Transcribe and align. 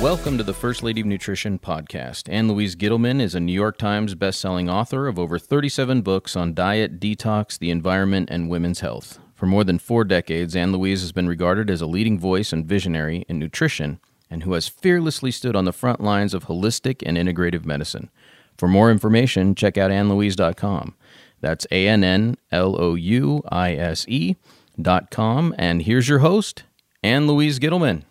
Welcome 0.00 0.38
to 0.38 0.44
the 0.44 0.54
First 0.54 0.82
Lady 0.82 1.02
of 1.02 1.06
Nutrition 1.06 1.58
podcast. 1.58 2.32
Ann 2.32 2.48
Louise 2.48 2.74
Gittleman 2.74 3.20
is 3.20 3.34
a 3.34 3.40
New 3.40 3.52
York 3.52 3.76
Times 3.76 4.14
bestselling 4.14 4.72
author 4.72 5.06
of 5.06 5.18
over 5.18 5.38
37 5.38 6.00
books 6.00 6.34
on 6.34 6.54
diet, 6.54 6.98
detox, 6.98 7.58
the 7.58 7.70
environment, 7.70 8.30
and 8.30 8.48
women's 8.48 8.80
health. 8.80 9.18
For 9.34 9.44
more 9.44 9.62
than 9.62 9.78
four 9.78 10.04
decades, 10.04 10.56
Ann 10.56 10.72
Louise 10.72 11.02
has 11.02 11.12
been 11.12 11.28
regarded 11.28 11.68
as 11.68 11.82
a 11.82 11.86
leading 11.86 12.18
voice 12.18 12.50
and 12.50 12.64
visionary 12.64 13.26
in 13.28 13.38
nutrition 13.38 14.00
and 14.30 14.42
who 14.42 14.54
has 14.54 14.68
fearlessly 14.68 15.30
stood 15.30 15.54
on 15.54 15.66
the 15.66 15.72
front 15.72 16.00
lines 16.00 16.32
of 16.32 16.46
holistic 16.46 17.02
and 17.04 17.18
integrative 17.18 17.66
medicine. 17.66 18.08
For 18.56 18.68
more 18.68 18.90
information, 18.90 19.54
check 19.54 19.76
out 19.76 19.90
annlouise.com. 19.90 20.94
That's 21.42 21.66
A 21.70 21.86
N 21.86 22.02
N 22.02 22.38
L 22.50 22.80
O 22.80 22.94
U 22.94 23.42
I 23.50 23.74
S 23.74 24.06
E 24.08 24.36
dot 24.80 25.10
com. 25.10 25.54
And 25.58 25.82
here's 25.82 26.08
your 26.08 26.20
host, 26.20 26.62
Ann 27.02 27.26
Louise 27.26 27.58
Gittleman. 27.58 28.04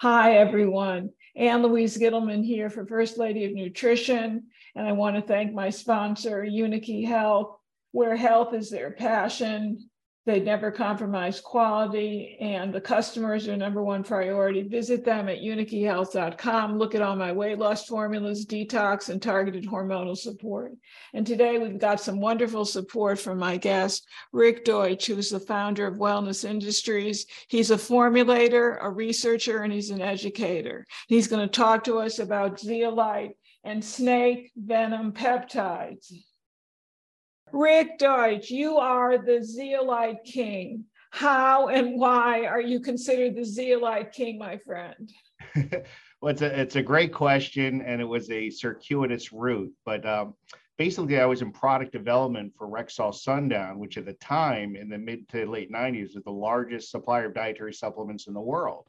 Hi, 0.00 0.36
everyone. 0.36 1.10
Ann 1.34 1.60
Louise 1.60 1.98
Gittleman 1.98 2.44
here 2.44 2.70
for 2.70 2.86
First 2.86 3.18
Lady 3.18 3.46
of 3.46 3.52
Nutrition. 3.52 4.44
And 4.76 4.86
I 4.86 4.92
want 4.92 5.16
to 5.16 5.22
thank 5.22 5.52
my 5.52 5.70
sponsor, 5.70 6.44
Unikey 6.44 7.04
Health, 7.04 7.56
where 7.90 8.14
health 8.14 8.54
is 8.54 8.70
their 8.70 8.92
passion. 8.92 9.90
They 10.28 10.40
never 10.40 10.70
compromise 10.70 11.40
quality, 11.40 12.36
and 12.38 12.70
the 12.70 12.82
customers 12.82 13.48
are 13.48 13.56
number 13.56 13.82
one 13.82 14.04
priority. 14.04 14.60
Visit 14.60 15.02
them 15.02 15.26
at 15.26 15.38
unikeyhealth.com. 15.38 16.76
Look 16.76 16.94
at 16.94 17.00
all 17.00 17.16
my 17.16 17.32
weight 17.32 17.58
loss 17.58 17.86
formulas, 17.86 18.44
detox, 18.44 19.08
and 19.08 19.22
targeted 19.22 19.64
hormonal 19.64 20.14
support. 20.14 20.72
And 21.14 21.26
today 21.26 21.56
we've 21.56 21.78
got 21.78 22.02
some 22.02 22.20
wonderful 22.20 22.66
support 22.66 23.18
from 23.18 23.38
my 23.38 23.56
guest, 23.56 24.06
Rik 24.30 24.66
Deitsch, 24.66 25.06
who's 25.06 25.30
the 25.30 25.40
founder 25.40 25.86
of 25.86 25.96
Wellness 25.96 26.44
Industries. 26.44 27.24
He's 27.48 27.70
a 27.70 27.76
formulator, 27.76 28.76
a 28.82 28.90
researcher, 28.90 29.62
and 29.62 29.72
he's 29.72 29.88
an 29.88 30.02
educator. 30.02 30.84
He's 31.06 31.26
going 31.26 31.48
to 31.48 31.50
talk 31.50 31.84
to 31.84 32.00
us 32.00 32.18
about 32.18 32.60
zeolite 32.60 33.30
and 33.64 33.82
snake 33.82 34.52
venom 34.54 35.12
peptides. 35.12 36.12
Rik 37.52 37.98
Deitsch, 37.98 38.50
you 38.50 38.76
are 38.76 39.18
the 39.18 39.42
zeolite 39.42 40.24
king. 40.24 40.84
How 41.10 41.68
and 41.68 41.98
why 41.98 42.44
are 42.44 42.60
you 42.60 42.80
considered 42.80 43.34
the 43.34 43.44
zeolite 43.44 44.12
king, 44.12 44.38
my 44.38 44.58
friend? 44.58 45.10
well, 46.20 46.32
it's 46.32 46.42
a, 46.42 46.60
it's 46.60 46.76
a 46.76 46.82
great 46.82 47.12
question, 47.12 47.80
and 47.82 48.00
it 48.00 48.04
was 48.04 48.30
a 48.30 48.50
circuitous 48.50 49.32
route. 49.32 49.72
But 49.86 50.04
um, 50.06 50.34
basically, 50.76 51.18
I 51.18 51.24
was 51.24 51.40
in 51.40 51.50
product 51.50 51.92
development 51.92 52.52
for 52.56 52.68
Rexall 52.68 53.14
Sundown, 53.14 53.78
which 53.78 53.96
at 53.96 54.04
the 54.04 54.12
time 54.14 54.76
in 54.76 54.88
the 54.88 54.98
mid 54.98 55.28
to 55.30 55.46
late 55.46 55.72
90s 55.72 56.14
was 56.14 56.24
the 56.24 56.30
largest 56.30 56.90
supplier 56.90 57.26
of 57.26 57.34
dietary 57.34 57.72
supplements 57.72 58.26
in 58.26 58.34
the 58.34 58.40
world. 58.40 58.86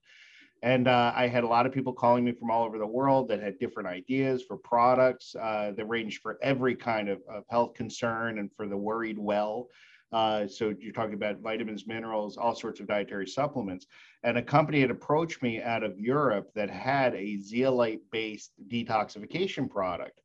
And 0.62 0.88
uh, 0.88 1.14
I 1.16 1.28
had 1.28 1.44
a 1.44 1.48
lot 1.48 1.66
of 1.66 1.72
people 1.72 1.94
calling 1.94 2.26
me 2.26 2.34
from 2.34 2.52
all 2.52 2.66
over 2.66 2.78
the 2.78 2.88
world 2.88 3.30
that 3.30 3.42
had 3.42 3.60
different 3.60 3.88
ideas 3.88 4.44
for 4.44 4.58
products 4.58 5.36
uh, 5.36 5.72
that 5.78 5.86
ranged 5.86 6.22
for 6.22 6.38
every 6.42 6.76
kind 6.76 7.08
of, 7.08 7.22
of, 7.30 7.44
health 7.50 7.76
concern 7.76 8.40
and 8.40 8.52
for 8.56 8.68
the 8.68 8.76
worried 8.76 9.18
well. 9.18 9.68
Uh, 10.12 10.48
so 10.48 10.74
you're 10.80 10.92
talking 10.92 11.14
about 11.14 11.40
vitamins, 11.40 11.88
minerals, 11.88 12.36
all 12.36 12.56
sorts 12.56 12.80
of 12.80 12.88
dietary 12.88 13.28
supplements. 13.28 13.86
And 14.24 14.38
a 14.38 14.42
company 14.42 14.82
had 14.82 14.92
approached 14.92 15.42
me 15.42 15.62
out 15.62 15.84
of 15.84 16.00
Europe 16.00 16.50
that 16.56 16.70
had 16.70 17.16
a 17.16 17.40
zeolite-based 17.40 18.52
detoxification 18.68 19.70
product. 19.70 20.20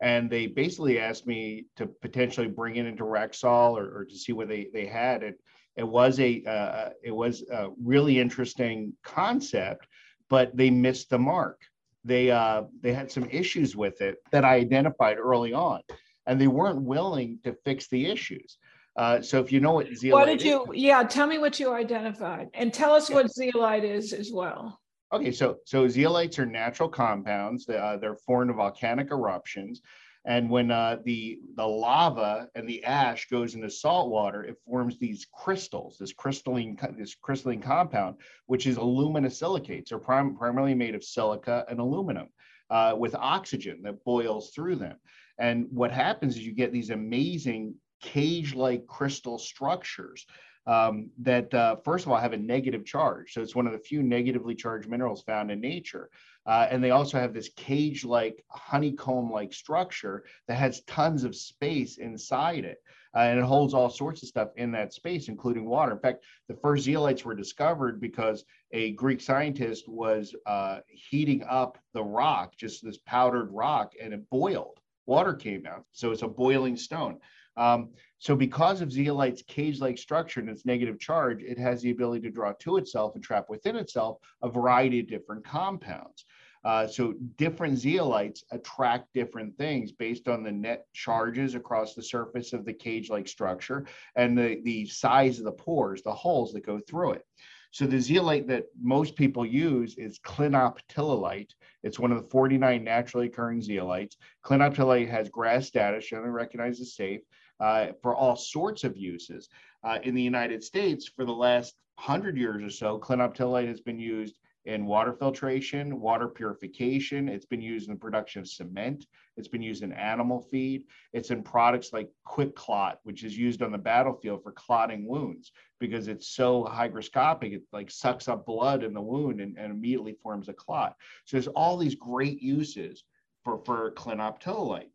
And 0.00 0.30
they 0.30 0.46
basically 0.46 0.98
asked 0.98 1.26
me 1.26 1.66
to 1.76 1.86
potentially 1.86 2.46
bring 2.46 2.76
it 2.76 2.86
into 2.86 3.04
Rexall 3.04 3.72
or, 3.72 3.98
or 3.98 4.04
to 4.04 4.16
see 4.16 4.32
what 4.32 4.48
they, 4.48 4.68
they 4.72 4.86
had. 4.86 5.22
And 5.22 5.34
it 5.76 5.86
was 5.86 6.20
a 6.20 6.42
uh, 6.44 6.90
it 7.02 7.10
was 7.10 7.42
a 7.50 7.70
really 7.82 8.18
interesting 8.18 8.92
concept, 9.02 9.86
but 10.28 10.56
they 10.56 10.70
missed 10.70 11.10
the 11.10 11.18
mark. 11.18 11.60
They 12.04 12.30
uh, 12.30 12.64
they 12.80 12.92
had 12.92 13.10
some 13.10 13.28
issues 13.30 13.74
with 13.74 14.00
it 14.00 14.18
that 14.30 14.44
I 14.44 14.56
identified 14.56 15.18
early 15.18 15.52
on, 15.52 15.80
and 16.26 16.40
they 16.40 16.46
weren't 16.46 16.82
willing 16.82 17.38
to 17.44 17.56
fix 17.64 17.88
the 17.88 18.06
issues. 18.06 18.58
Uh, 18.96 19.20
so 19.20 19.40
if 19.40 19.50
you 19.50 19.58
know 19.58 19.72
what 19.72 19.88
zeolite, 19.94 20.28
what 20.28 20.38
did 20.38 20.42
you? 20.42 20.64
Is, 20.72 20.80
yeah, 20.80 21.02
tell 21.02 21.26
me 21.26 21.38
what 21.38 21.58
you 21.58 21.72
identified, 21.72 22.48
and 22.54 22.72
tell 22.72 22.92
us 22.92 23.10
yeah. 23.10 23.16
what 23.16 23.32
zeolite 23.32 23.84
is 23.84 24.12
as 24.12 24.30
well. 24.32 24.78
Okay, 25.12 25.32
so 25.32 25.58
so 25.64 25.86
zeolites 25.86 26.38
are 26.38 26.46
natural 26.46 26.88
compounds. 26.88 27.68
Uh, 27.68 27.98
they're 28.00 28.16
formed 28.16 28.50
of 28.50 28.56
volcanic 28.56 29.10
eruptions. 29.10 29.82
And 30.26 30.48
when 30.48 30.70
uh, 30.70 30.98
the, 31.04 31.38
the 31.54 31.66
lava 31.66 32.48
and 32.54 32.66
the 32.66 32.82
ash 32.84 33.28
goes 33.28 33.54
into 33.54 33.68
salt 33.68 34.10
water, 34.10 34.42
it 34.42 34.56
forms 34.66 34.98
these 34.98 35.26
crystals, 35.32 35.98
this 35.98 36.14
crystalline, 36.14 36.78
this 36.96 37.14
crystalline 37.14 37.60
compound, 37.60 38.16
which 38.46 38.66
is 38.66 38.78
aluminosilicates, 38.78 39.92
are 39.92 39.98
prim- 39.98 40.34
primarily 40.34 40.74
made 40.74 40.94
of 40.94 41.04
silica 41.04 41.66
and 41.68 41.78
aluminum 41.78 42.28
uh, 42.70 42.94
with 42.96 43.14
oxygen 43.14 43.82
that 43.82 44.02
boils 44.04 44.50
through 44.50 44.76
them. 44.76 44.96
And 45.38 45.66
what 45.70 45.90
happens 45.90 46.36
is 46.36 46.46
you 46.46 46.52
get 46.52 46.72
these 46.72 46.90
amazing 46.90 47.74
cage-like 48.04 48.86
crystal 48.86 49.38
structures 49.38 50.26
um, 50.66 51.10
that, 51.18 51.52
uh, 51.52 51.76
first 51.84 52.06
of 52.06 52.12
all, 52.12 52.18
have 52.18 52.32
a 52.32 52.38
negative 52.54 52.84
charge. 52.84 53.32
So 53.32 53.42
it's 53.42 53.54
one 53.54 53.66
of 53.66 53.72
the 53.72 53.78
few 53.78 54.02
negatively 54.02 54.54
charged 54.54 54.88
minerals 54.88 55.22
found 55.22 55.50
in 55.50 55.60
nature. 55.60 56.10
Uh, 56.46 56.66
and 56.70 56.82
they 56.82 56.90
also 56.90 57.18
have 57.18 57.32
this 57.32 57.50
cage 57.56 58.04
like 58.04 58.44
honeycomb 58.48 59.30
like 59.30 59.52
structure 59.52 60.24
that 60.46 60.56
has 60.56 60.82
tons 60.82 61.24
of 61.24 61.34
space 61.34 61.98
inside 61.98 62.64
it. 62.64 62.78
Uh, 63.16 63.20
and 63.20 63.38
it 63.38 63.44
holds 63.44 63.74
all 63.74 63.88
sorts 63.88 64.22
of 64.22 64.28
stuff 64.28 64.48
in 64.56 64.72
that 64.72 64.92
space, 64.92 65.28
including 65.28 65.64
water. 65.66 65.92
In 65.92 65.98
fact, 65.98 66.24
the 66.48 66.56
first 66.56 66.86
zeolites 66.86 67.24
were 67.24 67.34
discovered 67.34 68.00
because 68.00 68.44
a 68.72 68.92
Greek 68.92 69.20
scientist 69.20 69.88
was 69.88 70.34
uh, 70.46 70.80
heating 70.88 71.44
up 71.48 71.78
the 71.92 72.02
rock, 72.02 72.56
just 72.56 72.84
this 72.84 72.98
powdered 72.98 73.50
rock, 73.52 73.92
and 74.02 74.12
it 74.12 74.28
boiled. 74.30 74.80
Water 75.06 75.34
came 75.34 75.66
out. 75.66 75.84
So 75.92 76.10
it's 76.10 76.22
a 76.22 76.28
boiling 76.28 76.76
stone. 76.76 77.18
Um, 77.56 77.90
so 78.18 78.34
because 78.34 78.80
of 78.80 78.90
zeolite's 78.90 79.42
cage-like 79.42 79.98
structure 79.98 80.40
and 80.40 80.48
its 80.48 80.64
negative 80.64 80.98
charge, 80.98 81.42
it 81.42 81.58
has 81.58 81.82
the 81.82 81.90
ability 81.90 82.22
to 82.22 82.30
draw 82.30 82.52
to 82.60 82.78
itself 82.78 83.14
and 83.14 83.22
trap 83.22 83.46
within 83.48 83.76
itself 83.76 84.18
a 84.42 84.48
variety 84.48 85.00
of 85.00 85.08
different 85.08 85.44
compounds. 85.44 86.24
Uh, 86.64 86.86
so 86.86 87.12
different 87.36 87.78
zeolites 87.78 88.42
attract 88.50 89.12
different 89.12 89.54
things 89.58 89.92
based 89.92 90.28
on 90.28 90.42
the 90.42 90.50
net 90.50 90.86
charges 90.94 91.54
across 91.54 91.94
the 91.94 92.02
surface 92.02 92.54
of 92.54 92.64
the 92.64 92.72
cage-like 92.72 93.28
structure 93.28 93.86
and 94.16 94.36
the, 94.36 94.60
the 94.64 94.86
size 94.86 95.38
of 95.38 95.44
the 95.44 95.52
pores, 95.52 96.02
the 96.02 96.10
holes 96.10 96.52
that 96.52 96.64
go 96.64 96.80
through 96.88 97.12
it. 97.12 97.26
So 97.74 97.88
the 97.88 98.00
zeolite 98.00 98.46
that 98.46 98.66
most 98.80 99.16
people 99.16 99.44
use 99.44 99.96
is 99.96 100.20
clinoptilolite. 100.20 101.50
It's 101.82 101.98
one 101.98 102.12
of 102.12 102.22
the 102.22 102.28
49 102.28 102.84
naturally 102.84 103.26
occurring 103.26 103.62
zeolites. 103.62 104.14
Clinoptilolite 104.44 105.10
has 105.10 105.28
GRAS 105.28 105.66
status, 105.66 106.06
generally 106.06 106.30
recognized 106.30 106.80
as 106.80 106.94
safe 106.94 107.22
uh, 107.58 107.88
for 108.00 108.14
all 108.14 108.36
sorts 108.36 108.84
of 108.84 108.96
uses. 108.96 109.48
Uh, 109.82 109.98
in 110.04 110.14
the 110.14 110.22
United 110.22 110.62
States, 110.62 111.08
for 111.08 111.24
the 111.24 111.32
last 111.32 111.74
100 111.96 112.36
years 112.36 112.62
or 112.62 112.70
so, 112.70 112.96
clinoptilolite 113.00 113.66
has 113.66 113.80
been 113.80 113.98
used 113.98 114.38
in 114.66 114.86
water 114.86 115.12
filtration, 115.12 116.00
water 116.00 116.28
purification. 116.28 117.28
It's 117.28 117.44
been 117.44 117.60
used 117.60 117.88
in 117.88 117.94
the 117.94 118.00
production 118.00 118.40
of 118.40 118.48
cement. 118.48 119.06
It's 119.36 119.48
been 119.48 119.62
used 119.62 119.82
in 119.82 119.92
animal 119.92 120.40
feed. 120.40 120.84
It's 121.12 121.30
in 121.30 121.42
products 121.42 121.92
like 121.92 122.08
QuikClot, 122.26 122.96
which 123.02 123.24
is 123.24 123.36
used 123.36 123.62
on 123.62 123.72
the 123.72 123.78
battlefield 123.78 124.42
for 124.42 124.52
clotting 124.52 125.06
wounds 125.06 125.52
because 125.80 126.08
it's 126.08 126.28
so 126.28 126.64
hygroscopic. 126.64 127.54
It 127.54 127.62
like 127.72 127.90
sucks 127.90 128.26
up 128.26 128.46
blood 128.46 128.82
in 128.82 128.94
the 128.94 129.02
wound 129.02 129.40
and, 129.40 129.58
and 129.58 129.70
immediately 129.70 130.16
forms 130.22 130.48
a 130.48 130.54
clot. 130.54 130.96
So 131.26 131.36
there's 131.36 131.48
all 131.48 131.76
these 131.76 131.94
great 131.94 132.40
uses 132.40 133.04
for, 133.44 133.62
for 133.64 133.92
clinoptilolite. 133.92 134.90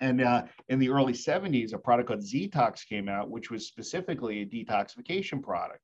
And 0.00 0.20
uh, 0.20 0.44
in 0.68 0.80
the 0.80 0.88
early 0.88 1.12
70s, 1.12 1.74
a 1.74 1.78
product 1.78 2.08
called 2.08 2.20
Zetox 2.20 2.84
came 2.86 3.08
out, 3.08 3.30
which 3.30 3.50
was 3.52 3.66
specifically 3.68 4.40
a 4.40 4.46
detoxification 4.46 5.40
product. 5.40 5.82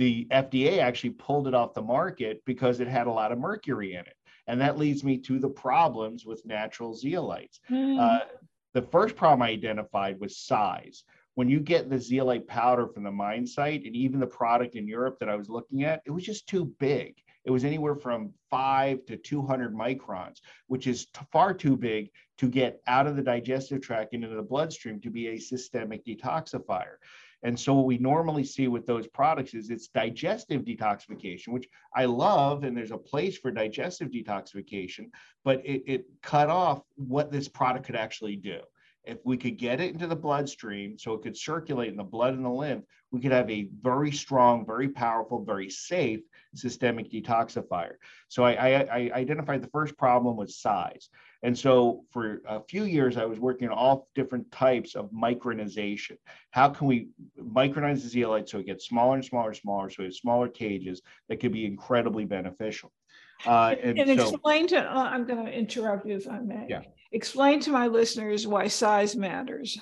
The 0.00 0.26
FDA 0.30 0.78
actually 0.78 1.10
pulled 1.10 1.46
it 1.46 1.52
off 1.52 1.74
the 1.74 1.82
market 1.82 2.40
because 2.46 2.80
it 2.80 2.88
had 2.88 3.06
a 3.06 3.12
lot 3.12 3.32
of 3.32 3.38
mercury 3.38 3.96
in 3.96 4.00
it. 4.00 4.16
And 4.46 4.58
that 4.58 4.78
leads 4.78 5.04
me 5.04 5.18
to 5.18 5.38
the 5.38 5.50
problems 5.50 6.24
with 6.24 6.40
natural 6.46 6.94
zeolites. 6.94 7.60
Mm. 7.70 8.00
Uh, 8.00 8.24
the 8.72 8.80
first 8.80 9.14
problem 9.14 9.42
I 9.42 9.50
identified 9.50 10.18
was 10.18 10.38
size. 10.38 11.04
When 11.34 11.50
you 11.50 11.60
get 11.60 11.90
the 11.90 12.00
zeolite 12.00 12.48
powder 12.48 12.88
from 12.88 13.02
the 13.02 13.10
mine 13.10 13.46
site 13.46 13.84
and 13.84 13.94
even 13.94 14.20
the 14.20 14.26
product 14.26 14.74
in 14.74 14.88
Europe 14.88 15.18
that 15.20 15.28
I 15.28 15.36
was 15.36 15.50
looking 15.50 15.84
at, 15.84 16.00
it 16.06 16.12
was 16.12 16.24
just 16.24 16.48
too 16.48 16.72
big. 16.78 17.16
It 17.44 17.50
was 17.50 17.66
anywhere 17.66 17.94
from 17.94 18.32
five 18.48 19.04
to 19.04 19.18
200 19.18 19.74
microns, 19.74 20.38
which 20.68 20.86
is 20.86 21.08
t- 21.08 21.20
far 21.30 21.52
too 21.52 21.76
big 21.76 22.08
to 22.38 22.48
get 22.48 22.80
out 22.86 23.06
of 23.06 23.16
the 23.16 23.22
digestive 23.22 23.82
tract 23.82 24.14
and 24.14 24.24
into 24.24 24.36
the 24.36 24.42
bloodstream 24.42 24.98
to 25.02 25.10
be 25.10 25.28
a 25.28 25.38
systemic 25.38 26.06
detoxifier. 26.06 26.96
And 27.42 27.58
so 27.58 27.74
what 27.74 27.86
we 27.86 27.98
normally 27.98 28.44
see 28.44 28.68
with 28.68 28.86
those 28.86 29.06
products 29.06 29.54
is 29.54 29.70
it's 29.70 29.88
digestive 29.88 30.62
detoxification, 30.62 31.48
which 31.48 31.68
I 31.94 32.04
love, 32.04 32.64
and 32.64 32.76
there's 32.76 32.90
a 32.90 32.98
place 32.98 33.38
for 33.38 33.50
digestive 33.50 34.10
detoxification, 34.10 35.06
but 35.44 35.64
it, 35.64 35.82
it 35.86 36.04
cut 36.22 36.50
off 36.50 36.82
what 36.96 37.32
this 37.32 37.48
product 37.48 37.86
could 37.86 37.96
actually 37.96 38.36
do. 38.36 38.60
If 39.04 39.18
we 39.24 39.36
could 39.36 39.56
get 39.56 39.80
it 39.80 39.92
into 39.92 40.06
the 40.06 40.16
bloodstream 40.16 40.98
so 40.98 41.14
it 41.14 41.22
could 41.22 41.36
circulate 41.36 41.88
in 41.88 41.96
the 41.96 42.04
blood 42.04 42.34
and 42.34 42.44
the 42.44 42.50
lymph, 42.50 42.84
we 43.10 43.20
could 43.20 43.32
have 43.32 43.50
a 43.50 43.68
very 43.80 44.12
strong, 44.12 44.64
very 44.64 44.88
powerful, 44.88 45.44
very 45.44 45.68
safe 45.68 46.20
systemic 46.54 47.10
detoxifier. 47.10 47.94
So 48.28 48.44
I, 48.44 48.52
I, 48.52 48.80
I 48.82 49.10
identified 49.14 49.62
the 49.62 49.68
first 49.68 49.96
problem 49.96 50.36
was 50.36 50.58
size. 50.58 51.08
And 51.42 51.58
so 51.58 52.04
for 52.10 52.42
a 52.46 52.60
few 52.60 52.84
years, 52.84 53.16
I 53.16 53.24
was 53.24 53.40
working 53.40 53.68
on 53.68 53.74
all 53.74 54.08
different 54.14 54.50
types 54.52 54.94
of 54.94 55.10
micronization. 55.10 56.16
How 56.50 56.68
can 56.68 56.86
we 56.86 57.08
micronize 57.40 58.02
the 58.02 58.08
zeolite 58.08 58.48
so 58.48 58.58
it 58.58 58.66
gets 58.66 58.86
smaller 58.86 59.14
and 59.14 59.24
smaller 59.24 59.48
and 59.48 59.56
smaller, 59.56 59.90
so 59.90 59.96
we 60.00 60.04
have 60.04 60.14
smaller 60.14 60.48
cages 60.48 61.00
that 61.28 61.40
could 61.40 61.52
be 61.52 61.64
incredibly 61.64 62.26
beneficial. 62.26 62.92
Uh, 63.46 63.74
and, 63.82 63.98
and 63.98 64.20
so, 64.20 64.28
explain 64.28 64.66
to, 64.68 64.78
uh, 64.78 65.04
I'm 65.04 65.26
going 65.26 65.44
to 65.44 65.52
interrupt 65.52 66.06
you 66.06 66.16
if 66.16 66.28
I 66.28 66.40
may. 66.40 66.66
Yeah. 66.68 66.82
Explain 67.12 67.60
to 67.60 67.70
my 67.70 67.86
listeners 67.86 68.46
why 68.46 68.68
size 68.68 69.16
matters. 69.16 69.78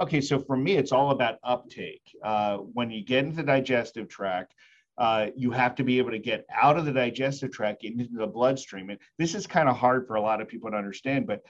Okay, 0.00 0.20
so 0.20 0.38
for 0.38 0.56
me, 0.56 0.76
it's 0.76 0.92
all 0.92 1.10
about 1.10 1.38
uptake. 1.42 2.02
Uh, 2.22 2.58
when 2.58 2.90
you 2.90 3.04
get 3.04 3.24
into 3.24 3.36
the 3.36 3.42
digestive 3.42 4.08
tract, 4.08 4.54
uh, 4.98 5.26
you 5.36 5.50
have 5.50 5.74
to 5.74 5.84
be 5.84 5.98
able 5.98 6.10
to 6.10 6.18
get 6.18 6.46
out 6.54 6.78
of 6.78 6.84
the 6.84 6.92
digestive 6.92 7.50
tract 7.50 7.84
into 7.84 8.08
the 8.12 8.26
bloodstream. 8.26 8.90
And 8.90 8.98
this 9.18 9.34
is 9.34 9.46
kind 9.46 9.68
of 9.68 9.76
hard 9.76 10.06
for 10.06 10.16
a 10.16 10.20
lot 10.20 10.40
of 10.40 10.48
people 10.48 10.70
to 10.70 10.76
understand, 10.76 11.26
but 11.26 11.42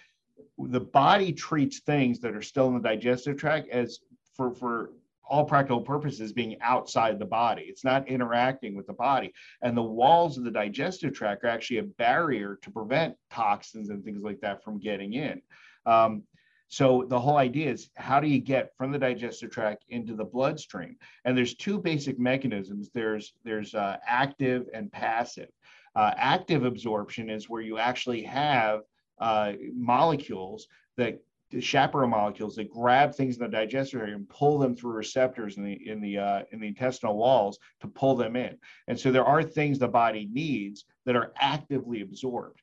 the 0.59 0.81
body 0.81 1.33
treats 1.33 1.81
things 1.81 2.21
that 2.21 2.35
are 2.35 2.43
still 2.43 2.69
in 2.69 2.75
the 2.75 2.81
digestive 2.81 3.37
tract 3.37 3.69
as 3.69 4.01
for, 4.35 4.53
for 4.55 4.91
all 5.29 5.45
practical 5.45 5.81
purposes 5.81 6.33
being 6.33 6.57
outside 6.61 7.19
the 7.19 7.27
body. 7.27 7.63
It's 7.63 7.85
not 7.85 8.09
interacting 8.09 8.75
with 8.75 8.87
the 8.87 8.93
body. 8.93 9.33
And 9.63 9.77
the 9.77 9.83
walls 9.83 10.39
of 10.39 10.45
the 10.45 10.51
digestive 10.51 11.15
tract 11.15 11.45
are 11.45 11.49
actually 11.49 11.79
a 11.79 11.85
barrier 11.85 12.59
to 12.63 12.71
prevent 12.71 13.17
toxins 13.31 13.91
and 13.91 14.05
things 14.05 14.23
like 14.23 14.41
that 14.41 14.63
from 14.63 14.79
getting 14.79 15.15
in. 15.15 15.43
Um, 15.85 16.23
so 16.69 17.07
the 17.09 17.19
whole 17.19 17.37
idea 17.37 17.71
is 17.71 17.91
how 17.97 18.19
do 18.19 18.27
you 18.27 18.41
get 18.41 18.77
from 18.77 18.91
the 18.91 18.99
digestive 18.99 19.51
tract 19.51 19.85
into 19.89 20.15
the 20.15 20.25
bloodstream? 20.25 20.97
And 21.25 21.37
there's 21.37 21.55
two 21.55 21.79
basic 21.79 22.19
mechanisms. 22.19 22.91
There's 22.93 23.35
there's 23.45 23.75
uh, 23.75 23.99
active 24.07 24.67
and 24.75 24.91
passive. 24.91 25.49
Uh, 25.95 26.13
active 26.17 26.65
absorption 26.65 27.31
is 27.31 27.49
where 27.49 27.63
you 27.63 27.79
actually 27.79 28.23
have 28.23 28.81
uh, 29.21 29.53
molecules 29.75 30.67
that 30.97 31.21
chaperone 31.61 32.11
molecules 32.11 32.57
that 32.57 32.71
grab 32.71 33.15
things 33.15 33.37
in 33.37 33.43
the 33.43 33.49
digestive 33.49 34.01
area 34.01 34.15
and 34.15 34.29
pull 34.29 34.59
them 34.59 34.75
through 34.75 34.93
receptors 34.93 35.57
in 35.57 35.65
the 35.65 35.89
in 35.89 36.01
the 36.01 36.19
uh, 36.19 36.43
in 36.53 36.61
the 36.61 36.67
intestinal 36.67 37.17
walls 37.17 37.59
to 37.81 37.89
pull 37.89 38.17
them 38.17 38.37
in. 38.37 38.57
And 38.89 38.99
so 38.99 39.13
there 39.13 39.25
are 39.25 39.43
things 39.43 39.79
the 39.79 39.89
body 39.89 40.29
needs 40.33 40.85
that 41.05 41.17
are 41.17 41.33
actively 41.39 42.03
absorbed. 42.03 42.61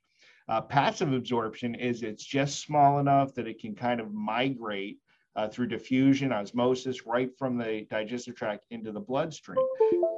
Uh, 0.49 0.61
passive 0.61 1.13
absorption 1.13 1.73
is 1.75 2.03
it's 2.03 2.25
just 2.25 2.61
small 2.61 2.99
enough 2.99 3.33
that 3.33 3.47
it 3.47 3.59
can 3.59 3.73
kind 3.73 4.01
of 4.01 4.13
migrate 4.13 4.97
uh, 5.35 5.47
through 5.47 5.67
diffusion, 5.67 6.31
osmosis, 6.31 7.05
right 7.05 7.31
from 7.37 7.57
the 7.57 7.87
digestive 7.89 8.35
tract 8.35 8.65
into 8.69 8.91
the 8.91 8.99
bloodstream. 8.99 9.57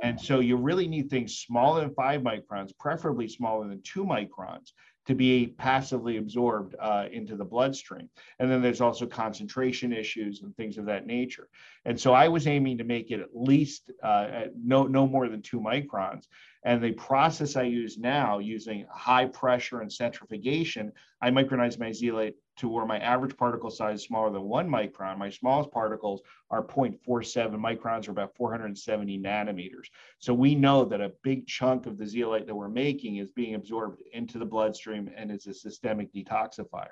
And 0.03 0.19
so 0.19 0.39
you 0.39 0.57
really 0.57 0.87
need 0.87 1.09
things 1.09 1.37
smaller 1.37 1.81
than 1.81 1.93
five 1.93 2.21
microns, 2.21 2.77
preferably 2.77 3.27
smaller 3.27 3.67
than 3.67 3.81
two 3.81 4.03
microns, 4.03 4.71
to 5.05 5.15
be 5.15 5.53
passively 5.57 6.17
absorbed 6.17 6.75
uh, 6.79 7.05
into 7.11 7.35
the 7.35 7.45
bloodstream. 7.45 8.09
And 8.39 8.49
then 8.49 8.61
there's 8.61 8.81
also 8.81 9.05
concentration 9.05 9.93
issues 9.93 10.41
and 10.41 10.55
things 10.55 10.77
of 10.77 10.85
that 10.85 11.05
nature. 11.05 11.47
And 11.85 11.99
so 11.99 12.13
I 12.13 12.27
was 12.27 12.47
aiming 12.47 12.79
to 12.79 12.83
make 12.83 13.11
it 13.11 13.19
at 13.19 13.29
least 13.35 13.91
uh, 14.03 14.45
no, 14.61 14.87
no 14.87 15.07
more 15.07 15.29
than 15.29 15.41
two 15.41 15.59
microns. 15.59 16.25
And 16.65 16.83
the 16.83 16.93
process 16.93 17.55
I 17.55 17.61
use 17.61 17.99
now, 17.99 18.39
using 18.39 18.87
high 18.91 19.25
pressure 19.25 19.81
and 19.81 19.93
centrifugation, 19.93 20.91
I 21.21 21.29
micronize 21.29 21.79
my 21.79 21.91
zeolite 21.91 22.33
to 22.57 22.67
where 22.67 22.87
my 22.87 22.97
average 22.97 23.37
particle 23.37 23.69
size 23.69 23.99
is 23.99 24.05
smaller 24.05 24.31
than 24.31 24.41
one 24.41 24.67
micron. 24.67 25.19
My 25.19 25.29
smallest 25.29 25.69
particles 25.71 26.21
are 26.49 26.65
0.47 26.65 27.53
microns 27.53 28.07
or 28.07 28.11
about 28.11 28.35
470 28.35 29.19
nanometers. 29.19 29.89
So 30.17 30.33
we 30.33 30.55
know 30.55 30.85
that 30.85 31.01
a 31.01 31.11
big 31.21 31.45
chunk 31.45 31.85
of 31.85 31.99
the 31.99 32.07
zeolite 32.07 32.47
that 32.47 32.55
we're 32.55 32.67
making 32.67 33.17
is 33.17 33.29
being 33.29 33.53
absorbed 33.53 34.01
into 34.13 34.39
the 34.39 34.45
bloodstream 34.45 35.11
and 35.15 35.31
is 35.31 35.45
a 35.45 35.53
systemic 35.53 36.11
detoxifier. 36.11 36.87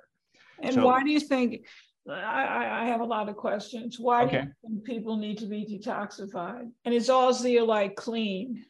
And 0.61 0.75
so, 0.75 0.85
why 0.85 1.01
do 1.03 1.09
you 1.09 1.19
think? 1.19 1.65
I, 2.07 2.81
I 2.81 2.85
have 2.85 3.01
a 3.01 3.05
lot 3.05 3.27
of 3.27 3.37
questions. 3.37 3.97
Why 3.99 4.25
okay. 4.25 4.47
do 4.67 4.81
people 4.81 5.17
need 5.17 5.39
to 5.39 5.45
be 5.47 5.65
detoxified? 5.65 6.69
And 6.85 6.93
is 6.93 7.09
all 7.09 7.33
zeolite 7.33 7.95
clean? 7.95 8.65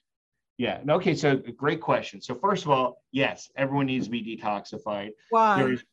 Yeah. 0.57 0.79
Okay. 0.88 1.15
So 1.15 1.38
great 1.38 1.81
question. 1.81 2.21
So 2.21 2.35
first 2.35 2.65
of 2.65 2.71
all, 2.71 3.01
yes, 3.11 3.50
everyone 3.55 3.88
needs 3.88 4.05
to 4.05 4.11
be 4.11 4.38
detoxified. 4.38 5.11
Why? 5.29 5.57
There 5.57 5.73
is, 5.73 5.83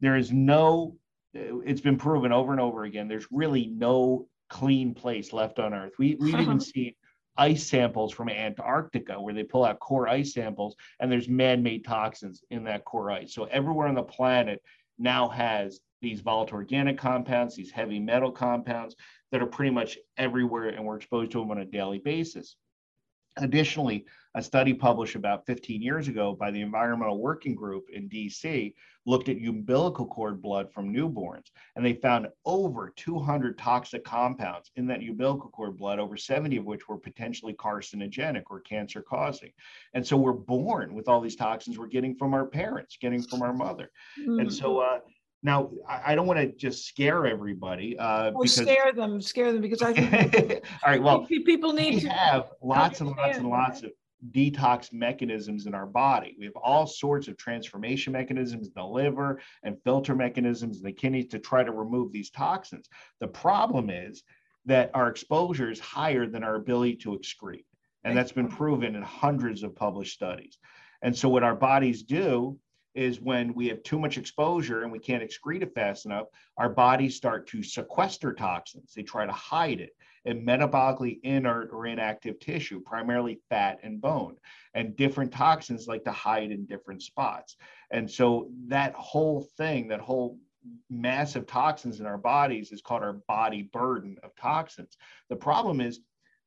there 0.00 0.16
is 0.16 0.32
no. 0.32 0.96
It's 1.32 1.80
been 1.80 1.96
proven 1.96 2.32
over 2.32 2.50
and 2.52 2.60
over 2.60 2.84
again. 2.84 3.06
There's 3.06 3.26
really 3.30 3.66
no 3.66 4.26
clean 4.48 4.94
place 4.94 5.32
left 5.32 5.60
on 5.60 5.72
Earth. 5.72 5.92
We 5.98 6.16
we've 6.16 6.38
even 6.38 6.60
seen 6.60 6.94
ice 7.36 7.66
samples 7.66 8.12
from 8.12 8.28
Antarctica 8.28 9.20
where 9.20 9.32
they 9.32 9.44
pull 9.44 9.64
out 9.64 9.78
core 9.78 10.08
ice 10.08 10.34
samples 10.34 10.76
and 10.98 11.10
there's 11.10 11.28
man-made 11.28 11.84
toxins 11.84 12.42
in 12.50 12.64
that 12.64 12.84
core 12.84 13.10
ice. 13.10 13.32
So 13.32 13.44
everywhere 13.44 13.86
on 13.86 13.94
the 13.94 14.02
planet 14.02 14.60
now 14.98 15.28
has 15.28 15.80
these 16.02 16.20
volatile 16.20 16.56
organic 16.56 16.98
compounds, 16.98 17.56
these 17.56 17.70
heavy 17.70 17.98
metal 17.98 18.30
compounds 18.30 18.96
that 19.32 19.40
are 19.40 19.46
pretty 19.46 19.70
much 19.70 19.96
everywhere 20.18 20.68
and 20.68 20.84
we're 20.84 20.96
exposed 20.96 21.30
to 21.32 21.38
them 21.38 21.50
on 21.50 21.58
a 21.58 21.64
daily 21.64 21.98
basis. 21.98 22.56
Additionally, 23.36 24.06
a 24.34 24.42
study 24.42 24.72
published 24.72 25.16
about 25.16 25.46
15 25.46 25.82
years 25.82 26.06
ago 26.06 26.34
by 26.38 26.50
the 26.50 26.60
Environmental 26.60 27.18
Working 27.18 27.54
Group 27.54 27.86
in 27.92 28.08
DC 28.08 28.74
looked 29.06 29.28
at 29.28 29.36
umbilical 29.38 30.06
cord 30.06 30.40
blood 30.40 30.72
from 30.72 30.92
newborns, 30.92 31.46
and 31.74 31.84
they 31.84 31.94
found 31.94 32.28
over 32.44 32.92
200 32.96 33.58
toxic 33.58 34.04
compounds 34.04 34.70
in 34.76 34.86
that 34.86 35.00
umbilical 35.00 35.50
cord 35.50 35.76
blood, 35.76 35.98
over 35.98 36.16
70 36.16 36.58
of 36.58 36.64
which 36.64 36.88
were 36.88 36.98
potentially 36.98 37.54
carcinogenic 37.54 38.44
or 38.50 38.60
cancer 38.60 39.02
causing. 39.02 39.50
And 39.94 40.06
so 40.06 40.16
we're 40.16 40.32
born 40.32 40.94
with 40.94 41.08
all 41.08 41.20
these 41.20 41.36
toxins 41.36 41.78
we're 41.78 41.86
getting 41.86 42.14
from 42.14 42.34
our 42.34 42.46
parents, 42.46 42.98
getting 43.00 43.22
from 43.22 43.42
our 43.42 43.54
mother. 43.54 43.90
Mm-hmm. 44.20 44.40
And 44.40 44.52
so, 44.52 44.78
uh, 44.78 45.00
now, 45.42 45.70
I 45.88 46.14
don't 46.14 46.26
want 46.26 46.38
to 46.38 46.52
just 46.52 46.86
scare 46.86 47.26
everybody. 47.26 47.98
Uh, 47.98 48.32
oh, 48.34 48.42
because... 48.42 48.56
scare 48.56 48.92
them, 48.92 49.20
scare 49.22 49.52
them, 49.52 49.62
because 49.62 49.80
I 49.80 49.94
think. 49.94 50.64
All 50.84 50.90
right. 50.90 51.02
Well, 51.02 51.26
people 51.26 51.72
need 51.72 52.00
to 52.00 52.08
have 52.10 52.50
lots 52.62 53.00
and 53.00 53.10
lots 53.10 53.38
and 53.38 53.48
lots 53.48 53.82
of 53.82 53.90
detox 54.32 54.92
mechanisms 54.92 55.66
in 55.66 55.74
our 55.74 55.86
body. 55.86 56.36
We 56.38 56.44
have 56.44 56.56
all 56.56 56.86
sorts 56.86 57.26
of 57.26 57.38
transformation 57.38 58.12
mechanisms 58.12 58.66
in 58.66 58.72
the 58.76 58.84
liver 58.84 59.40
and 59.62 59.82
filter 59.82 60.14
mechanisms 60.14 60.78
in 60.78 60.82
the 60.82 60.92
kidneys 60.92 61.28
to 61.28 61.38
try 61.38 61.64
to 61.64 61.72
remove 61.72 62.12
these 62.12 62.30
toxins. 62.30 62.88
The 63.20 63.28
problem 63.28 63.88
is 63.88 64.22
that 64.66 64.90
our 64.92 65.08
exposure 65.08 65.70
is 65.70 65.80
higher 65.80 66.26
than 66.26 66.44
our 66.44 66.56
ability 66.56 66.96
to 66.96 67.18
excrete. 67.18 67.64
And 68.04 68.16
that's 68.16 68.32
been 68.32 68.48
proven 68.48 68.94
in 68.94 69.02
hundreds 69.02 69.62
of 69.62 69.74
published 69.74 70.14
studies. 70.14 70.58
And 71.02 71.16
so, 71.16 71.28
what 71.28 71.42
our 71.42 71.54
bodies 71.54 72.02
do 72.02 72.58
is 72.94 73.20
when 73.20 73.54
we 73.54 73.68
have 73.68 73.82
too 73.82 73.98
much 73.98 74.18
exposure 74.18 74.82
and 74.82 74.92
we 74.92 74.98
can't 74.98 75.22
excrete 75.22 75.62
it 75.62 75.74
fast 75.74 76.06
enough, 76.06 76.26
our 76.56 76.68
bodies 76.68 77.16
start 77.16 77.46
to 77.48 77.62
sequester 77.62 78.32
toxins. 78.32 78.92
They 78.94 79.02
try 79.02 79.26
to 79.26 79.32
hide 79.32 79.80
it 79.80 79.96
in 80.24 80.44
metabolically 80.44 81.20
inert 81.22 81.70
or 81.72 81.86
inactive 81.86 82.38
tissue, 82.40 82.80
primarily 82.80 83.40
fat 83.48 83.78
and 83.82 84.00
bone. 84.00 84.36
And 84.74 84.96
different 84.96 85.32
toxins 85.32 85.86
like 85.86 86.04
to 86.04 86.12
hide 86.12 86.50
in 86.50 86.66
different 86.66 87.02
spots. 87.02 87.56
And 87.90 88.10
so 88.10 88.50
that 88.66 88.94
whole 88.94 89.48
thing, 89.56 89.88
that 89.88 90.00
whole 90.00 90.38
massive 90.90 91.46
toxins 91.46 92.00
in 92.00 92.06
our 92.06 92.18
bodies 92.18 92.70
is 92.72 92.82
called 92.82 93.02
our 93.02 93.14
body 93.26 93.62
burden 93.72 94.18
of 94.22 94.34
toxins. 94.36 94.96
The 95.28 95.36
problem 95.36 95.80
is 95.80 96.00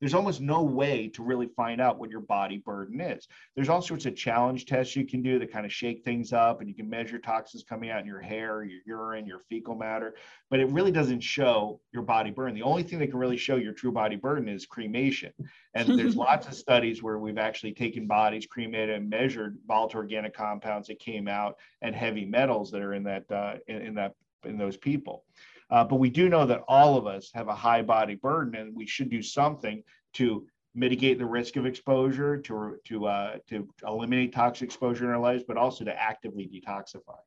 there's 0.04 0.14
almost 0.14 0.42
no 0.42 0.62
way 0.62 1.08
to 1.08 1.24
really 1.24 1.48
find 1.56 1.80
out 1.80 1.98
what 1.98 2.10
your 2.10 2.20
body 2.20 2.58
burden 2.58 3.00
is. 3.00 3.26
There's 3.56 3.70
all 3.70 3.82
sorts 3.82 4.06
of 4.06 4.18
challenge 4.18 4.66
tests 4.66 4.98
you 4.98 5.06
can 5.06 5.22
do 5.22 5.40
that 5.40 5.50
kind 5.50 5.66
of 5.66 5.72
shake 5.72 6.04
things 6.04 6.34
up, 6.34 6.60
and 6.60 6.68
you 6.68 6.76
can 6.76 6.90
measure 6.90 7.18
toxins 7.18 7.64
coming 7.64 7.90
out 7.90 8.02
in 8.02 8.06
your 8.06 8.20
hair, 8.20 8.66
your 8.66 8.82
urine, 8.86 9.26
your 9.26 9.40
fecal 9.48 9.76
matter, 9.76 10.16
but 10.50 10.60
it 10.60 10.70
really 10.72 10.92
doesn't 10.92 11.22
show 11.22 11.80
your 11.94 12.04
body 12.04 12.32
burden. 12.32 12.54
The 12.54 12.64
only 12.64 12.84
thing 12.84 13.00
that 13.00 13.12
can 13.12 13.18
really 13.18 13.38
show 13.38 13.56
your 13.56 13.72
true 13.72 13.94
body 13.94 14.18
burden 14.18 14.50
is 14.50 14.66
cremation. 14.66 15.32
And 15.74 15.98
there's 15.98 16.16
lots 16.18 16.48
of 16.48 16.54
studies 16.54 17.02
where 17.02 17.18
we've 17.18 17.38
actually 17.38 17.72
taken 17.72 18.06
bodies, 18.06 18.46
cremated, 18.46 18.90
and 18.90 19.10
measured 19.10 19.58
volatile 19.66 20.02
organic 20.02 20.34
compounds 20.34 20.90
that 20.90 21.00
came 21.00 21.30
out 21.30 21.56
and 21.82 21.96
heavy 21.96 22.26
metals 22.26 22.72
that 22.72 22.82
are 22.82 22.94
in 22.94 23.04
that 23.04 23.32
uh, 23.32 23.54
in, 23.70 23.78
in 23.78 23.96
that 23.96 24.16
in 24.44 24.58
those 24.58 24.76
people. 24.76 25.24
Uh, 25.74 25.84
but 25.84 25.96
we 25.96 26.08
do 26.08 26.30
know 26.30 26.46
that 26.46 26.62
all 26.68 26.96
of 26.96 27.08
us 27.08 27.32
have 27.34 27.48
a 27.48 27.56
high 27.56 27.82
body 27.82 28.14
burden, 28.14 28.54
and 28.54 28.76
we 28.76 28.86
should 28.86 29.10
do 29.10 29.24
something 29.24 29.82
to 30.14 30.46
mitigate 30.76 31.18
the 31.18 31.26
risk 31.26 31.56
of 31.56 31.66
exposure, 31.66 32.38
to 32.38 32.76
to 32.86 33.08
uh, 33.08 33.38
to 33.50 33.68
eliminate 33.88 34.32
toxic 34.32 34.68
exposure 34.68 35.06
in 35.06 35.10
our 35.10 35.20
lives, 35.20 35.44
but 35.48 35.58
also 35.58 35.84
to 35.84 36.00
actively 36.00 36.48
detoxify. 36.48 37.18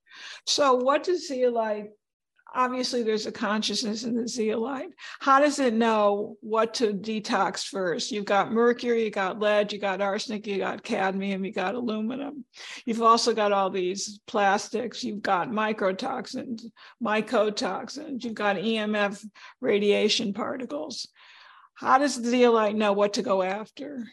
So, 0.47 0.75
what 0.75 1.03
does 1.03 1.27
zeolite 1.27 1.91
obviously 2.55 3.03
there's 3.03 3.27
a 3.27 3.33
consciousness 3.33 4.05
in 4.05 4.15
the 4.15 4.27
zeolite. 4.27 4.91
How 5.21 5.41
does 5.41 5.59
it 5.59 5.75
know 5.75 6.37
what 6.41 6.75
to 6.75 6.93
detox 6.93 7.65
first? 7.65 8.11
You've 8.11 8.25
got 8.25 8.53
mercury, 8.53 9.05
you 9.05 9.11
got 9.11 9.39
lead, 9.39 9.73
you 9.73 9.79
got 9.79 10.01
arsenic, 10.01 10.47
you 10.47 10.59
got 10.59 10.83
cadmium, 10.83 11.45
you 11.45 11.53
got 11.53 11.75
aluminum. 11.75 12.45
You've 12.85 13.03
also 13.03 13.35
got 13.35 13.53
all 13.53 13.71
these 13.71 14.21
plastics, 14.27 15.05
you've 15.05 15.23
got 15.23 15.51
mycotoxins, 15.51 16.63
mycotoxins, 17.03 18.25
you've 18.25 18.35
got 18.35 18.57
EMF 18.57 19.25
radiation 19.61 20.33
particles. 20.33 21.09
How 21.75 21.99
does 21.99 22.21
the 22.21 22.31
zeolite 22.31 22.77
know 22.77 22.93
what 22.93 23.15
to 23.15 23.23
go 23.23 23.43
after? 23.43 24.07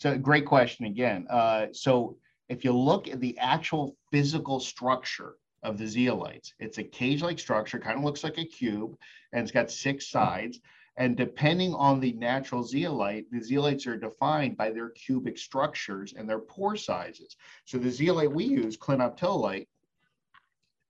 So 0.00 0.16
great 0.18 0.46
question 0.46 0.84
again. 0.84 1.26
Uh, 1.28 1.66
so 1.72 2.16
if 2.48 2.64
you 2.64 2.72
look 2.72 3.08
at 3.08 3.20
the 3.20 3.36
actual 3.38 3.96
physical 4.12 4.60
structure 4.60 5.34
of 5.62 5.78
the 5.78 5.84
zeolites, 5.84 6.52
it's 6.58 6.78
a 6.78 6.84
cage-like 6.84 7.38
structure, 7.38 7.78
kind 7.78 7.98
of 7.98 8.04
looks 8.04 8.24
like 8.24 8.38
a 8.38 8.44
cube, 8.44 8.96
and 9.32 9.42
it's 9.42 9.52
got 9.52 9.70
six 9.70 10.08
sides. 10.08 10.60
And 10.96 11.16
depending 11.16 11.74
on 11.74 12.00
the 12.00 12.12
natural 12.14 12.64
zeolite, 12.64 13.30
the 13.30 13.38
zeolites 13.38 13.86
are 13.86 13.96
defined 13.96 14.56
by 14.56 14.70
their 14.70 14.90
cubic 14.90 15.38
structures 15.38 16.12
and 16.16 16.28
their 16.28 16.40
pore 16.40 16.76
sizes. 16.76 17.36
So 17.64 17.78
the 17.78 17.90
zeolite 17.90 18.32
we 18.32 18.44
use, 18.44 18.76
clinoptilolite, 18.76 19.68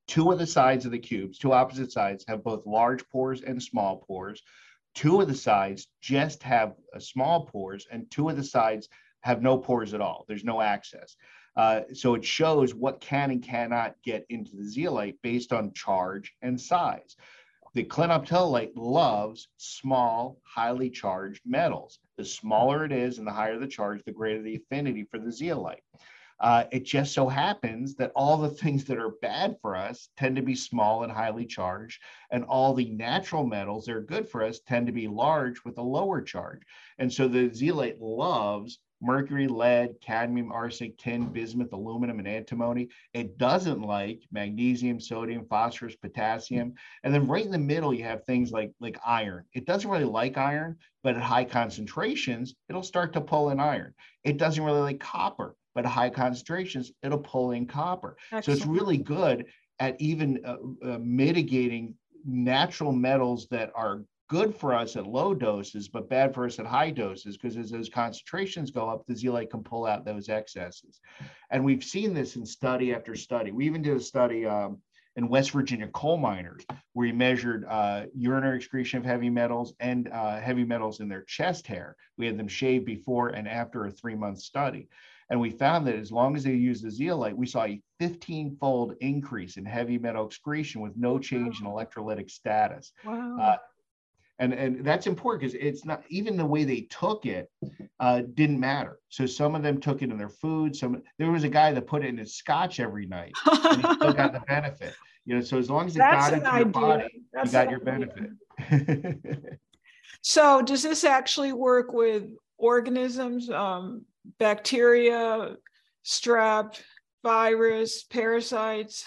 two 0.06 0.32
of 0.32 0.38
the 0.38 0.46
sides 0.46 0.86
of 0.86 0.92
the 0.92 0.98
cubes, 0.98 1.38
two 1.38 1.52
opposite 1.52 1.92
sides, 1.92 2.24
have 2.26 2.42
both 2.42 2.66
large 2.66 3.06
pores 3.10 3.42
and 3.42 3.62
small 3.62 3.98
pores. 3.98 4.42
Two 4.94 5.20
of 5.20 5.28
the 5.28 5.34
sides 5.34 5.88
just 6.00 6.42
have 6.42 6.74
uh, 6.94 6.98
small 6.98 7.44
pores, 7.44 7.86
and 7.90 8.10
two 8.10 8.30
of 8.30 8.36
the 8.36 8.42
sides 8.42 8.88
have 9.20 9.42
no 9.42 9.58
pores 9.58 9.92
at 9.92 10.00
all. 10.00 10.24
There's 10.26 10.44
no 10.44 10.62
access. 10.62 11.16
Uh, 11.58 11.80
so 11.92 12.14
it 12.14 12.24
shows 12.24 12.72
what 12.72 13.00
can 13.00 13.32
and 13.32 13.42
cannot 13.42 13.96
get 14.04 14.24
into 14.28 14.56
the 14.56 14.62
zeolite 14.62 15.20
based 15.22 15.52
on 15.52 15.72
charge 15.72 16.32
and 16.40 16.58
size. 16.58 17.16
The 17.74 17.82
clinoptilolite 17.82 18.76
loves 18.76 19.48
small, 19.56 20.38
highly 20.44 20.88
charged 20.88 21.42
metals. 21.44 21.98
The 22.16 22.24
smaller 22.24 22.84
it 22.84 22.92
is 22.92 23.18
and 23.18 23.26
the 23.26 23.32
higher 23.32 23.58
the 23.58 23.66
charge, 23.66 24.04
the 24.04 24.12
greater 24.12 24.40
the 24.40 24.54
affinity 24.54 25.02
for 25.10 25.18
the 25.18 25.32
zeolite. 25.32 25.82
Uh, 26.38 26.64
it 26.70 26.84
just 26.84 27.12
so 27.12 27.26
happens 27.26 27.96
that 27.96 28.12
all 28.14 28.36
the 28.36 28.50
things 28.62 28.84
that 28.84 28.98
are 28.98 29.16
bad 29.20 29.56
for 29.60 29.74
us 29.74 30.10
tend 30.16 30.36
to 30.36 30.42
be 30.42 30.54
small 30.54 31.02
and 31.02 31.12
highly 31.12 31.44
charged, 31.44 32.00
and 32.30 32.44
all 32.44 32.72
the 32.72 32.90
natural 32.90 33.44
metals 33.44 33.86
that 33.86 33.96
are 33.96 34.00
good 34.00 34.28
for 34.28 34.44
us 34.44 34.60
tend 34.60 34.86
to 34.86 34.92
be 34.92 35.08
large 35.08 35.64
with 35.64 35.76
a 35.78 35.82
lower 35.82 36.22
charge. 36.22 36.62
And 36.98 37.12
so 37.12 37.26
the 37.26 37.52
zeolite 37.52 38.00
loves 38.00 38.78
mercury, 39.00 39.46
lead, 39.46 39.94
cadmium, 40.00 40.50
arsenic, 40.52 40.98
tin, 40.98 41.26
bismuth, 41.26 41.72
aluminum, 41.72 42.18
and 42.18 42.28
antimony. 42.28 42.88
It 43.14 43.38
doesn't 43.38 43.80
like 43.80 44.22
magnesium, 44.32 45.00
sodium, 45.00 45.46
phosphorus, 45.48 45.96
potassium. 45.96 46.74
And 47.04 47.14
then 47.14 47.26
right 47.26 47.44
in 47.44 47.52
the 47.52 47.58
middle, 47.58 47.94
you 47.94 48.04
have 48.04 48.24
things 48.24 48.50
like, 48.50 48.72
like 48.80 48.98
iron. 49.06 49.44
It 49.54 49.66
doesn't 49.66 49.90
really 49.90 50.04
like 50.04 50.36
iron, 50.36 50.76
but 51.02 51.16
at 51.16 51.22
high 51.22 51.44
concentrations, 51.44 52.54
it'll 52.68 52.82
start 52.82 53.12
to 53.12 53.20
pull 53.20 53.50
in 53.50 53.60
iron. 53.60 53.94
It 54.24 54.36
doesn't 54.36 54.62
really 54.62 54.80
like 54.80 55.00
copper, 55.00 55.56
but 55.74 55.84
at 55.84 55.90
high 55.90 56.10
concentrations, 56.10 56.92
it'll 57.02 57.18
pull 57.18 57.52
in 57.52 57.66
copper. 57.66 58.16
Excellent. 58.32 58.44
So 58.44 58.52
it's 58.52 58.66
really 58.66 58.98
good 58.98 59.46
at 59.78 60.00
even 60.00 60.40
uh, 60.44 60.56
uh, 60.84 60.98
mitigating 61.00 61.94
natural 62.24 62.92
metals 62.92 63.46
that 63.50 63.70
are 63.74 64.02
good 64.28 64.54
for 64.54 64.74
us 64.74 64.96
at 64.96 65.06
low 65.06 65.34
doses, 65.34 65.88
but 65.88 66.08
bad 66.08 66.34
for 66.34 66.44
us 66.44 66.58
at 66.58 66.66
high 66.66 66.90
doses, 66.90 67.36
because 67.36 67.56
as 67.56 67.70
those 67.70 67.88
concentrations 67.88 68.70
go 68.70 68.88
up, 68.88 69.06
the 69.06 69.16
zeolite 69.16 69.50
can 69.50 69.62
pull 69.62 69.86
out 69.86 70.04
those 70.04 70.28
excesses. 70.28 71.00
And 71.50 71.64
we've 71.64 71.82
seen 71.82 72.14
this 72.14 72.36
in 72.36 72.44
study 72.44 72.94
after 72.94 73.14
study. 73.16 73.52
We 73.52 73.66
even 73.66 73.82
did 73.82 73.96
a 73.96 74.00
study 74.00 74.46
um, 74.46 74.78
in 75.16 75.28
West 75.28 75.50
Virginia 75.50 75.88
coal 75.88 76.18
miners 76.18 76.64
where 76.92 77.08
we 77.08 77.12
measured 77.12 77.64
uh, 77.68 78.04
urinary 78.14 78.58
excretion 78.58 78.98
of 78.98 79.04
heavy 79.04 79.30
metals 79.30 79.74
and 79.80 80.08
uh, 80.08 80.38
heavy 80.38 80.64
metals 80.64 81.00
in 81.00 81.08
their 81.08 81.22
chest 81.22 81.66
hair. 81.66 81.96
We 82.18 82.26
had 82.26 82.38
them 82.38 82.48
shaved 82.48 82.84
before 82.84 83.30
and 83.30 83.48
after 83.48 83.86
a 83.86 83.90
three 83.90 84.14
month 84.14 84.40
study. 84.40 84.88
And 85.30 85.40
we 85.40 85.50
found 85.50 85.86
that 85.86 85.96
as 85.96 86.12
long 86.12 86.36
as 86.36 86.44
they 86.44 86.54
used 86.54 86.84
the 86.84 86.90
zeolite, 86.90 87.36
we 87.36 87.46
saw 87.46 87.64
a 87.64 87.80
15 87.98 88.56
fold 88.60 88.94
increase 89.00 89.56
in 89.56 89.64
heavy 89.64 89.98
metal 89.98 90.26
excretion 90.26 90.80
with 90.80 90.96
no 90.96 91.18
change 91.18 91.60
in 91.60 91.66
electrolytic 91.66 92.30
status. 92.30 92.92
Wow. 93.04 93.38
Uh, 93.38 93.56
and 94.38 94.52
and 94.52 94.84
that's 94.84 95.06
important 95.06 95.42
because 95.42 95.54
it's 95.60 95.84
not 95.84 96.02
even 96.08 96.36
the 96.36 96.46
way 96.46 96.64
they 96.64 96.82
took 96.82 97.26
it 97.26 97.50
uh, 98.00 98.22
didn't 98.34 98.60
matter. 98.60 98.98
So 99.08 99.26
some 99.26 99.54
of 99.54 99.62
them 99.62 99.80
took 99.80 100.02
it 100.02 100.10
in 100.10 100.18
their 100.18 100.28
food. 100.28 100.76
Some 100.76 101.02
there 101.18 101.30
was 101.30 101.44
a 101.44 101.48
guy 101.48 101.72
that 101.72 101.86
put 101.86 102.04
it 102.04 102.08
in 102.08 102.18
his 102.18 102.36
scotch 102.36 102.78
every 102.80 103.06
night, 103.06 103.32
and 103.46 103.84
he 103.84 103.94
still 103.94 104.12
got 104.12 104.32
the 104.32 104.40
benefit. 104.48 104.94
You 105.24 105.36
know, 105.36 105.40
so 105.42 105.58
as 105.58 105.68
long 105.68 105.86
as 105.86 105.96
it 105.96 105.98
that's 105.98 106.30
got 106.30 106.38
into 106.38 106.56
your 106.56 106.66
body, 106.66 107.22
that's 107.32 107.46
you 107.46 107.52
got 107.52 107.70
your 107.70 107.80
benefit. 107.80 108.30
so 110.22 110.62
does 110.62 110.82
this 110.82 111.04
actually 111.04 111.52
work 111.52 111.92
with 111.92 112.24
organisms, 112.56 113.50
um, 113.50 114.04
bacteria, 114.38 115.56
strep, 116.04 116.80
virus, 117.24 118.04
parasites? 118.04 119.04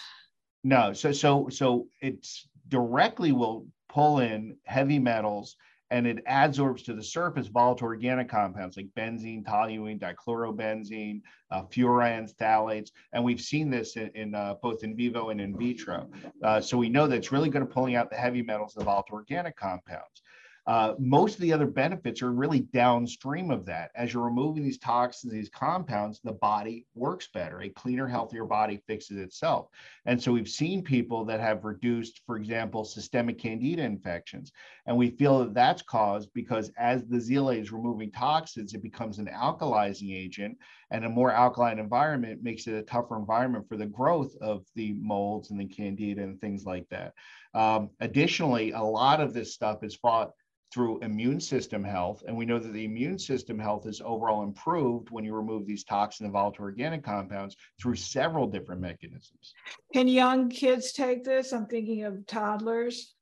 No. 0.64 0.94
So 0.94 1.12
so 1.12 1.48
so 1.50 1.88
it's 2.02 2.48
directly 2.68 3.32
will 3.32 3.66
pull 3.92 4.20
in 4.20 4.56
heavy 4.64 5.00
metals 5.00 5.58
and 5.92 6.08
it 6.08 6.26
adsorbs 6.26 6.86
to 6.86 6.94
the 6.94 7.04
surface 7.04 7.48
volatile 7.48 7.88
organic 7.88 8.30
compounds 8.30 8.78
like 8.78 8.88
benzene, 8.98 9.44
toluene, 9.44 10.00
dichlorobenzene, 10.00 11.22
uh, 11.52 11.64
furans, 11.64 12.34
phthalates. 12.34 12.92
And 13.12 13.22
we've 13.22 13.42
seen 13.42 13.70
this 13.70 13.98
in, 13.98 14.10
in 14.16 14.34
uh, 14.34 14.56
both 14.62 14.86
in 14.86 14.96
vivo 14.96 15.30
and 15.30 15.42
in 15.42 15.58
vitro. 15.58 16.10
Uh, 16.42 16.62
so 16.62 16.78
we 16.78 16.88
know 16.88 17.08
that 17.08 17.18
it's 17.18 17.34
really 17.34 17.50
good 17.50 17.62
at 17.62 17.70
pulling 17.70 17.96
out 17.96 18.10
the 18.10 18.16
heavy 18.16 18.42
metals, 18.42 18.74
the 18.74 18.86
volatile 18.86 19.16
organic 19.16 19.58
compounds. 19.58 20.24
Uh, 20.68 20.94
most 21.00 21.36
of 21.36 21.42
the 21.42 21.52
other 21.52 21.66
benefits 21.66 22.22
are 22.22 22.32
really 22.32 22.60
downstream 22.60 23.50
of 23.50 23.66
that. 23.66 23.90
As 23.96 24.14
you're 24.14 24.24
removing 24.24 24.64
these 24.64 24.78
toxins, 24.78 25.34
these 25.34 25.50
compounds, 25.50 26.20
the 26.24 26.34
body 26.34 26.86
works 26.94 27.30
better. 27.34 27.62
A 27.62 27.70
cleaner, 27.70 28.08
healthier 28.08 28.46
body 28.46 28.82
fixes 28.88 29.18
itself. 29.18 29.70
And 30.06 30.22
so 30.22 30.32
we've 30.32 30.50
seen 30.50 30.84
people 30.84 31.26
that 31.26 31.40
have 31.40 31.66
reduced, 31.66 32.22
for 32.28 32.38
example, 32.38 32.86
systemic 32.86 33.40
candida 33.40 33.82
infections. 33.82 34.52
And 34.86 34.96
we 34.96 35.10
feel 35.10 35.40
that 35.40 35.56
that's 35.56 35.82
caused 35.82 36.30
because 36.34 36.72
as 36.78 37.06
the 37.06 37.20
zeolite 37.20 37.62
is 37.62 37.72
removing 37.72 38.12
toxins, 38.12 38.76
it 38.76 38.84
becomes 38.84 39.18
an 39.18 39.28
alkalizing 39.34 40.16
agent. 40.16 40.58
And 40.92 41.06
a 41.06 41.10
more 41.10 41.32
alkaline 41.32 41.80
environment 41.80 42.44
makes 42.44 42.68
it 42.68 42.76
a 42.76 42.84
tougher 42.84 43.18
environment 43.18 43.68
for 43.68 43.78
the 43.78 43.86
growth 43.86 44.36
of 44.42 44.66
the 44.76 44.94
molds 44.94 45.50
and 45.50 45.60
the 45.60 45.66
candida 45.66 46.22
and 46.22 46.40
things 46.40 46.66
like 46.66 46.88
that. 46.90 47.14
Um, 47.54 47.90
additionally, 48.00 48.72
a 48.72 48.82
lot 48.82 49.22
of 49.22 49.34
this 49.34 49.54
stuff 49.54 49.84
is 49.84 49.96
fought 49.96 50.32
through 50.72 51.00
immune 51.00 51.40
system 51.40 51.84
health. 51.84 52.24
And 52.26 52.36
we 52.36 52.46
know 52.46 52.60
that 52.60 52.72
the 52.74 52.86
immune 52.86 53.20
system 53.20 53.60
health 53.60 53.86
is 53.86 54.02
overall 54.04 54.44
improved 54.44 55.10
when 55.10 55.26
you 55.26 55.36
remove 55.36 55.66
these 55.66 55.84
toxin 55.84 56.26
and 56.26 56.34
volatile 56.34 56.66
organic 56.66 57.04
compounds 57.04 57.56
through 57.80 57.96
several 57.96 58.48
different 58.48 58.82
mechanisms. 58.82 59.54
Can 59.94 60.08
young 60.08 60.50
kids 60.50 60.94
take 60.94 61.24
this? 61.24 61.52
I'm 61.52 61.66
thinking 61.66 62.04
of 62.04 62.26
toddlers. 62.26 63.16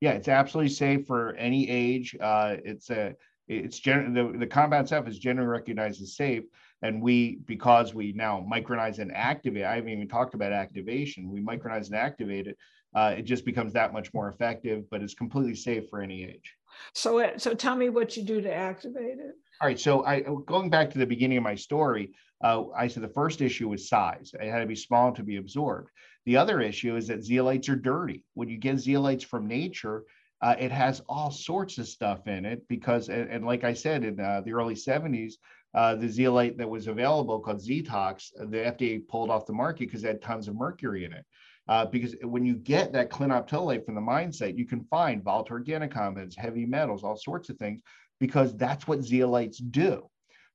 Yeah, 0.00 0.12
it's 0.12 0.28
absolutely 0.28 0.72
safe 0.72 1.06
for 1.06 1.34
any 1.34 1.68
age. 1.68 2.16
Uh, 2.20 2.56
it's 2.64 2.90
a 2.90 3.14
it's 3.48 3.78
gen- 3.80 4.14
the, 4.14 4.32
the 4.38 4.46
compound 4.46 4.84
itself 4.84 5.08
is 5.08 5.18
generally 5.18 5.48
recognized 5.48 6.00
as 6.00 6.16
safe. 6.16 6.44
And 6.82 7.02
we, 7.02 7.38
because 7.46 7.94
we 7.94 8.12
now 8.12 8.44
micronize 8.50 8.98
and 8.98 9.14
activate, 9.14 9.64
I 9.64 9.76
haven't 9.76 9.90
even 9.90 10.08
talked 10.08 10.34
about 10.34 10.52
activation, 10.52 11.28
we 11.28 11.40
micronize 11.40 11.86
and 11.86 11.96
activate 11.96 12.46
it, 12.46 12.56
uh, 12.94 13.14
it 13.16 13.22
just 13.22 13.44
becomes 13.44 13.72
that 13.72 13.92
much 13.92 14.12
more 14.14 14.28
effective, 14.28 14.88
but 14.90 15.02
it's 15.02 15.14
completely 15.14 15.54
safe 15.54 15.88
for 15.88 16.00
any 16.00 16.24
age. 16.24 16.54
So, 16.94 17.20
uh, 17.20 17.38
so 17.38 17.54
tell 17.54 17.76
me 17.76 17.88
what 17.88 18.16
you 18.16 18.22
do 18.22 18.40
to 18.40 18.52
activate 18.52 19.18
it. 19.18 19.34
All 19.60 19.68
right. 19.68 19.78
So, 19.78 20.04
I 20.04 20.24
going 20.46 20.70
back 20.70 20.90
to 20.90 20.98
the 20.98 21.06
beginning 21.06 21.38
of 21.38 21.44
my 21.44 21.54
story, 21.54 22.12
uh, 22.42 22.64
I 22.76 22.88
said 22.88 23.02
the 23.02 23.08
first 23.08 23.40
issue 23.40 23.68
was 23.68 23.88
size. 23.88 24.32
It 24.40 24.50
had 24.50 24.60
to 24.60 24.66
be 24.66 24.74
small 24.74 25.12
to 25.12 25.22
be 25.22 25.36
absorbed. 25.36 25.90
The 26.26 26.36
other 26.36 26.60
issue 26.60 26.96
is 26.96 27.08
that 27.08 27.20
zeolites 27.20 27.68
are 27.68 27.76
dirty. 27.76 28.24
When 28.34 28.48
you 28.48 28.58
get 28.58 28.76
zeolites 28.76 29.24
from 29.24 29.46
nature, 29.46 30.04
uh, 30.40 30.56
it 30.58 30.72
has 30.72 31.00
all 31.08 31.30
sorts 31.30 31.78
of 31.78 31.86
stuff 31.86 32.26
in 32.26 32.44
it 32.44 32.66
because, 32.68 33.08
and, 33.08 33.30
and 33.30 33.44
like 33.44 33.62
I 33.62 33.72
said, 33.72 34.04
in 34.04 34.18
uh, 34.18 34.42
the 34.44 34.52
early 34.52 34.74
70s, 34.74 35.34
uh, 35.74 35.94
the 35.94 36.08
zeolite 36.08 36.58
that 36.58 36.68
was 36.68 36.88
available 36.88 37.40
called 37.40 37.60
Zetox, 37.60 38.30
the 38.36 38.58
FDA 38.58 39.06
pulled 39.06 39.30
off 39.30 39.46
the 39.46 39.52
market 39.52 39.86
because 39.86 40.04
it 40.04 40.08
had 40.08 40.22
tons 40.22 40.48
of 40.48 40.56
mercury 40.56 41.04
in 41.04 41.12
it. 41.12 41.24
Uh, 41.72 41.86
because 41.86 42.14
when 42.22 42.44
you 42.44 42.54
get 42.54 42.92
that 42.92 43.10
clinoptilolite 43.10 43.82
from 43.86 43.94
the 43.94 44.00
mine 44.14 44.30
site, 44.30 44.58
you 44.58 44.66
can 44.66 44.84
find 44.90 45.24
volatile 45.24 45.54
organic 45.54 45.90
compounds, 45.90 46.36
heavy 46.36 46.66
metals, 46.66 47.02
all 47.02 47.16
sorts 47.16 47.48
of 47.48 47.56
things, 47.56 47.80
because 48.20 48.54
that's 48.58 48.86
what 48.86 48.98
zeolites 48.98 49.56
do. 49.70 50.06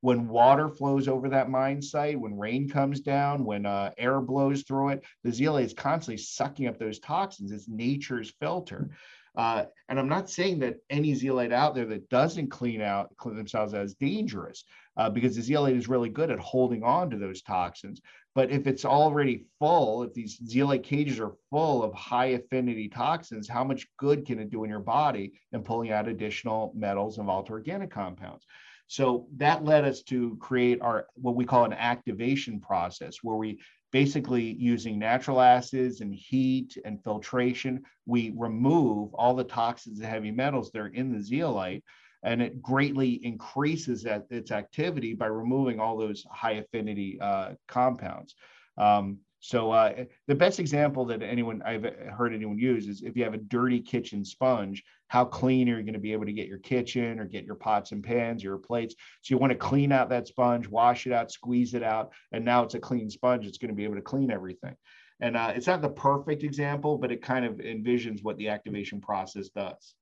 When 0.01 0.27
water 0.27 0.69
flows 0.69 1.07
over 1.07 1.27
that 1.29 1.49
mine 1.49 1.81
site, 1.81 2.19
when 2.19 2.37
rain 2.37 2.69
comes 2.69 2.99
down, 2.99 3.45
when 3.45 3.65
uh, 3.65 3.89
air 3.97 4.21
blows 4.21 4.61
through 4.61 4.89
it, 4.89 5.03
the 5.23 5.33
zeolite 5.33 5.65
is 5.65 5.73
constantly 5.73 6.21
sucking 6.21 6.67
up 6.67 6.77
those 6.77 6.99
toxins. 6.99 7.51
It's 7.51 7.67
nature's 7.67 8.35
filter. 8.39 8.91
Uh, 9.35 9.65
and 9.89 9.99
I'm 9.99 10.09
not 10.09 10.29
saying 10.29 10.59
that 10.59 10.75
any 10.91 11.15
zeolite 11.15 11.51
out 11.51 11.73
there 11.73 11.87
that 11.87 12.09
doesn't 12.09 12.51
clean 12.51 12.81
out 12.81 13.17
clean 13.17 13.37
themselves 13.37 13.73
as 13.73 13.95
dangerous, 13.95 14.65
uh, 14.97 15.09
because 15.09 15.35
the 15.35 15.41
zeolite 15.41 15.75
is 15.75 15.87
really 15.87 16.09
good 16.09 16.31
at 16.31 16.39
holding 16.39 16.83
on 16.83 17.09
to 17.09 17.17
those 17.17 17.41
toxins. 17.41 18.01
But 18.33 18.51
if 18.51 18.67
it's 18.67 18.85
already 18.85 19.45
full, 19.59 20.03
if 20.03 20.13
these 20.13 20.39
zeolite 20.45 20.83
cages 20.83 21.19
are 21.19 21.35
full 21.49 21.83
of 21.83 21.93
high 21.93 22.27
affinity 22.27 22.89
toxins, 22.89 23.47
how 23.47 23.63
much 23.63 23.87
good 23.97 24.25
can 24.25 24.39
it 24.39 24.49
do 24.49 24.63
in 24.63 24.69
your 24.69 24.79
body 24.79 25.33
in 25.53 25.63
pulling 25.63 25.91
out 25.91 26.07
additional 26.07 26.73
metals 26.75 27.17
and 27.17 27.27
volatile 27.27 27.53
organic 27.53 27.91
compounds? 27.91 28.45
So 28.87 29.27
that 29.37 29.65
led 29.65 29.85
us 29.85 30.01
to 30.03 30.37
create 30.37 30.81
our 30.81 31.07
what 31.15 31.35
we 31.35 31.45
call 31.45 31.65
an 31.65 31.73
activation 31.73 32.59
process, 32.59 33.17
where 33.21 33.35
we 33.35 33.59
basically 33.91 34.43
using 34.43 34.99
natural 34.99 35.41
acids 35.41 36.01
and 36.01 36.13
heat 36.13 36.77
and 36.85 37.03
filtration, 37.03 37.83
we 38.05 38.33
remove 38.35 39.13
all 39.13 39.33
the 39.35 39.43
toxins 39.43 39.99
and 39.99 40.07
heavy 40.07 40.31
metals 40.31 40.71
that 40.71 40.79
are 40.79 40.87
in 40.87 41.11
the 41.11 41.21
zeolite 41.21 41.83
and 42.27 42.41
it 42.41 42.61
greatly 42.61 43.25
increases 43.25 44.03
that, 44.03 44.27
its 44.29 44.51
activity 44.51 45.13
by 45.13 45.27
removing 45.27 45.79
all 45.79 45.95
those 45.97 46.25
high 46.29 46.55
affinity 46.63 47.17
uh, 47.21 47.51
compounds. 47.69 48.35
Um, 48.77 49.19
so 49.39 49.71
uh, 49.71 50.03
the 50.27 50.35
best 50.35 50.59
example 50.59 51.05
that 51.05 51.21
anyone 51.23 51.61
I've 51.65 51.85
heard 52.11 52.33
anyone 52.33 52.57
use 52.57 52.89
is 52.89 53.01
if 53.01 53.15
you 53.15 53.23
have 53.23 53.33
a 53.33 53.37
dirty 53.37 53.79
kitchen 53.79 54.25
sponge, 54.25 54.83
how 55.07 55.23
clean 55.23 55.69
are 55.69 55.77
you 55.77 55.83
going 55.83 55.93
to 55.93 55.99
be 55.99 56.11
able 56.11 56.25
to 56.25 56.33
get 56.33 56.49
your 56.49 56.57
kitchen 56.57 57.17
or 57.17 57.25
get 57.25 57.45
your 57.45 57.55
pots 57.55 57.93
and 57.93 58.03
pans, 58.03 58.43
your 58.43 58.57
plates? 58.57 58.95
So 59.21 59.33
you 59.33 59.37
want 59.37 59.51
to 59.53 59.57
clean 59.57 59.93
out 59.93 60.09
that 60.09 60.27
sponge, 60.27 60.67
wash 60.67 61.07
it 61.07 61.13
out, 61.13 61.31
squeeze 61.31 61.75
it 61.75 61.83
out, 61.83 62.11
and 62.33 62.43
now 62.43 62.61
it's 62.63 62.73
a 62.73 62.79
clean 62.79 63.09
sponge. 63.09 63.45
It's 63.45 63.57
going 63.57 63.69
to 63.69 63.75
be 63.75 63.85
able 63.85 63.95
to 63.95 64.01
clean 64.01 64.31
everything. 64.31 64.75
And 65.21 65.37
uh, 65.37 65.53
it's 65.55 65.67
not 65.67 65.81
the 65.81 65.89
perfect 65.89 66.43
example, 66.43 66.97
but 66.97 67.11
it 67.11 67.21
kind 67.21 67.45
of 67.45 67.53
envisions 67.53 68.21
what 68.21 68.37
the 68.37 68.49
activation 68.49 68.99
process 68.99 69.47
does. 69.47 69.95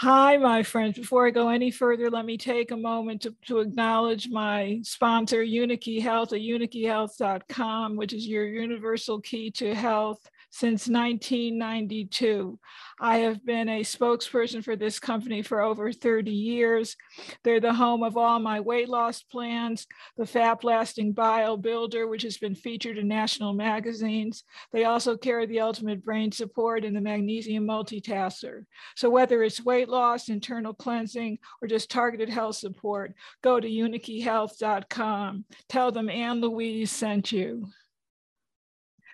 Hi, 0.00 0.36
my 0.36 0.62
friends. 0.62 0.98
Before 0.98 1.26
I 1.26 1.30
go 1.30 1.48
any 1.48 1.70
further, 1.70 2.10
let 2.10 2.26
me 2.26 2.36
take 2.36 2.70
a 2.70 2.76
moment 2.76 3.22
to, 3.22 3.34
to 3.46 3.60
acknowledge 3.60 4.28
my 4.28 4.80
sponsor, 4.82 5.42
Unikey 5.42 6.02
Health 6.02 6.34
at 6.34 6.40
unikeyhealth.com, 6.40 7.96
which 7.96 8.12
is 8.12 8.26
your 8.26 8.46
universal 8.46 9.22
key 9.22 9.50
to 9.52 9.74
health 9.74 10.20
since 10.50 10.88
1992. 10.88 12.58
I 12.98 13.18
have 13.18 13.44
been 13.44 13.68
a 13.68 13.80
spokesperson 13.80 14.64
for 14.64 14.74
this 14.74 14.98
company 14.98 15.42
for 15.42 15.60
over 15.60 15.92
30 15.92 16.30
years. 16.30 16.96
They're 17.44 17.60
the 17.60 17.74
home 17.74 18.02
of 18.02 18.16
all 18.16 18.38
my 18.38 18.60
weight 18.60 18.88
loss 18.88 19.22
plans, 19.22 19.86
the 20.16 20.26
Fat 20.26 20.64
Lasting 20.64 21.12
Bio 21.12 21.56
Builder, 21.56 22.06
which 22.06 22.22
has 22.22 22.38
been 22.38 22.54
featured 22.54 22.96
in 22.98 23.08
national 23.08 23.52
magazines. 23.52 24.44
They 24.72 24.84
also 24.84 25.16
carry 25.16 25.46
the 25.46 25.60
Ultimate 25.60 26.04
Brain 26.04 26.32
Support 26.32 26.84
and 26.84 26.96
the 26.96 27.00
Magnesium 27.00 27.66
Multitasker. 27.66 28.64
So 28.96 29.10
whether 29.10 29.42
it's 29.42 29.64
weight 29.64 29.88
loss, 29.88 30.28
internal 30.28 30.72
cleansing, 30.72 31.38
or 31.60 31.68
just 31.68 31.90
targeted 31.90 32.30
health 32.30 32.56
support, 32.56 33.14
go 33.42 33.60
to 33.60 33.68
unikeyhealth.com. 33.68 35.44
Tell 35.68 35.92
them 35.92 36.08
Ann 36.08 36.40
Louise 36.40 36.90
sent 36.90 37.32
you. 37.32 37.68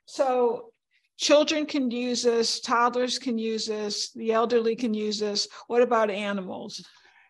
So 0.07 0.72
children 1.23 1.65
can 1.65 1.91
use 1.91 2.25
this, 2.25 2.61
toddlers 2.61 3.19
can 3.19 3.39
use 3.39 3.67
this, 3.67 4.11
the 4.13 4.33
elderly 4.33 4.75
can 4.75 4.93
use 4.93 5.21
this. 5.21 5.47
What 5.69 5.81
about 5.81 6.11
animals? 6.11 6.85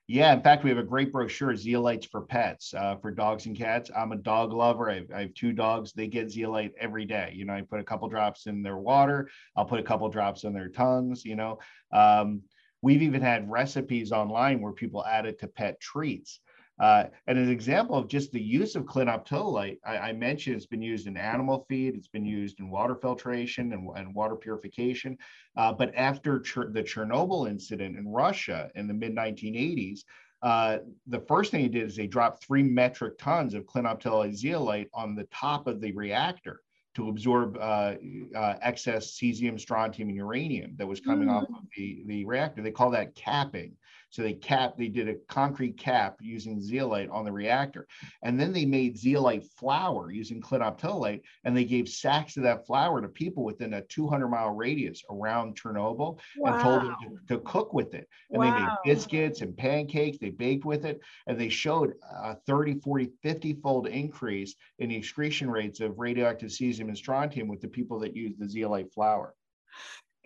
Yeah, 0.09 0.33
in 0.33 0.43
fact, 0.43 0.65
we 0.65 0.71
have 0.71 0.79
a 0.79 0.83
great 0.83 1.13
brochure, 1.13 1.53
Zeolites 1.53 2.09
for 2.09 2.23
Pets, 2.23 2.75
uh, 2.75 2.97
for 2.97 3.11
dogs 3.11 3.47
and 3.47 3.57
cats. 3.57 3.91
I'm 3.97 4.13
a 4.13 4.17
dog 4.17 4.53
lover. 4.53 4.91
I 4.91 4.95
have, 4.97 5.11
I 5.15 5.21
have, 5.21 5.35
two 5.35 5.53
dogs. 5.53 5.93
They 5.93 6.09
get 6.09 6.31
zeolite 6.31 6.73
every 6.81 7.05
day. 7.05 7.33
You 7.35 7.45
know, 7.45 7.53
I 7.53 7.63
put 7.63 7.81
a 7.81 7.85
couple 7.85 8.09
drops 8.09 8.47
in 8.47 8.63
their 8.63 8.79
water. 8.79 9.29
I'll 9.57 9.65
put 9.65 9.79
a 9.79 9.85
couple 9.85 10.09
drops 10.09 10.45
in 10.45 10.53
their 10.53 10.69
tongues. 10.69 11.25
You 11.25 11.37
know, 11.37 11.59
um, 11.93 12.43
we've 12.81 13.03
even 13.03 13.23
had 13.23 13.51
recipes 13.51 14.11
online 14.11 14.61
where 14.61 14.73
people 14.73 15.05
add 15.05 15.25
it 15.25 15.39
to 15.41 15.47
pet 15.47 15.81
treats. 15.81 16.41
Uh, 16.81 17.05
and 17.27 17.39
an 17.39 17.51
example 17.51 17.97
of 17.97 18.09
just 18.09 18.33
the 18.33 18.41
use 18.41 18.75
of 18.75 18.85
clinoptilolite, 18.85 19.79
I, 19.85 19.99
I, 19.99 20.13
mentioned 20.13 20.57
it's 20.57 20.67
been 20.67 20.83
used 20.83 21.07
in 21.07 21.17
animal 21.17 21.67
feed, 21.69 21.95
it's 21.95 22.09
been 22.09 22.25
used 22.25 22.61
in 22.61 22.71
water 22.71 22.97
filtration 22.97 23.73
and, 23.73 23.89
and 23.95 24.15
water 24.15 24.35
purification. 24.35 25.19
Uh, 25.57 25.73
but 25.73 25.93
after 25.95 26.39
the 26.39 26.83
Chernobyl 26.83 27.49
incident 27.49 27.97
in 27.97 28.09
Russia 28.09 28.71
in 28.75 28.89
the 28.89 28.95
mid 28.95 29.15
1980s, 29.15 30.01
uh, 30.43 30.79
the 31.07 31.21
first 31.21 31.51
thing 31.51 31.63
they 31.63 31.69
did 31.69 31.87
is 31.87 31.95
they 31.95 32.07
dropped 32.07 32.45
three 32.45 32.63
metric 32.63 33.17
tons 33.19 33.55
of 33.55 33.65
clinoptilolite 33.65 34.35
zeolite 34.35 34.89
on 34.93 35.15
the 35.15 35.25
top 35.25 35.67
of 35.67 35.81
the 35.81 35.93
reactor 35.93 36.63
to 36.95 37.09
absorb 37.09 37.57
uh, 37.57 37.95
uh, 38.35 38.55
excess 38.61 39.13
cesium, 39.13 39.59
strontium, 39.59 40.09
and 40.09 40.17
uranium 40.17 40.75
that 40.77 40.87
was 40.87 41.01
coming 41.01 41.29
mm. 41.29 41.33
off 41.33 41.45
of 41.45 41.65
the, 41.77 42.03
the 42.07 42.25
reactor. 42.25 42.61
They 42.61 42.71
call 42.71 42.91
that 42.91 43.15
capping. 43.15 43.77
So 44.13 44.21
they 44.21 44.35
cap, 44.35 44.75
they 44.77 44.89
did 44.89 45.09
a 45.09 45.15
concrete 45.27 45.79
cap 45.79 46.19
using 46.21 46.61
zeolite 46.61 47.09
on 47.09 47.25
the 47.25 47.33
reactor. 47.33 47.89
And 48.23 48.39
then 48.39 48.53
they 48.53 48.67
made 48.67 48.99
zeolite 48.99 49.47
flour 49.57 50.11
using 50.13 50.43
clinoptilolite, 50.43 51.23
and 51.45 51.57
they 51.57 51.65
gave 51.65 51.89
sacks 51.89 52.37
of 52.37 52.43
that 52.43 52.67
flour 52.67 53.01
to 53.01 53.09
people 53.09 53.43
within 53.43 53.73
a 53.73 53.81
200 53.81 54.29
mile 54.29 54.51
radius 54.51 55.03
around 55.11 55.59
Chernobyl 55.59 56.21
wow. 56.37 56.53
and 56.53 56.63
told 56.63 56.83
them 56.83 56.97
to, 57.03 57.37
to, 57.37 57.41
cook 57.41 57.73
with 57.73 57.95
it. 57.95 58.07
And 58.31 58.41
wow. 58.41 58.55
they 58.55 58.61
made 58.61 58.95
biscuits 58.95 59.41
and 59.41 59.57
pancakes, 59.57 60.19
they 60.19 60.29
baked 60.29 60.67
with 60.67 60.85
it, 60.85 61.01
and 61.27 61.41
they 61.41 61.49
showed 61.49 61.95
a 62.23 62.35
30, 62.47 62.81
40, 62.81 63.09
50 63.23 63.55
fold 63.55 63.87
increase 63.87 64.55
in 64.79 64.91
the 64.91 64.97
excretion 64.97 65.51
rates 65.51 65.81
of 65.81 65.99
radioactive 65.99 66.51
cesium 66.51 66.89
and 66.89 66.99
strontium 66.99 67.49
with 67.49 67.63
the 67.63 67.69
people 67.69 67.99
that 68.01 68.15
used 68.15 68.39
the 68.39 68.49
zeolite 68.49 68.93
flour. 68.93 69.35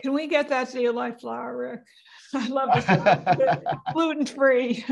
Can 0.01 0.13
we 0.13 0.27
get 0.27 0.49
that 0.51 0.71
zeolite 0.71 1.21
flour, 1.21 1.57
Rik? 1.57 1.81
I 2.35 2.49
love 2.49 2.71
this. 2.75 3.59
gluten 3.93 4.27
free. 4.27 4.85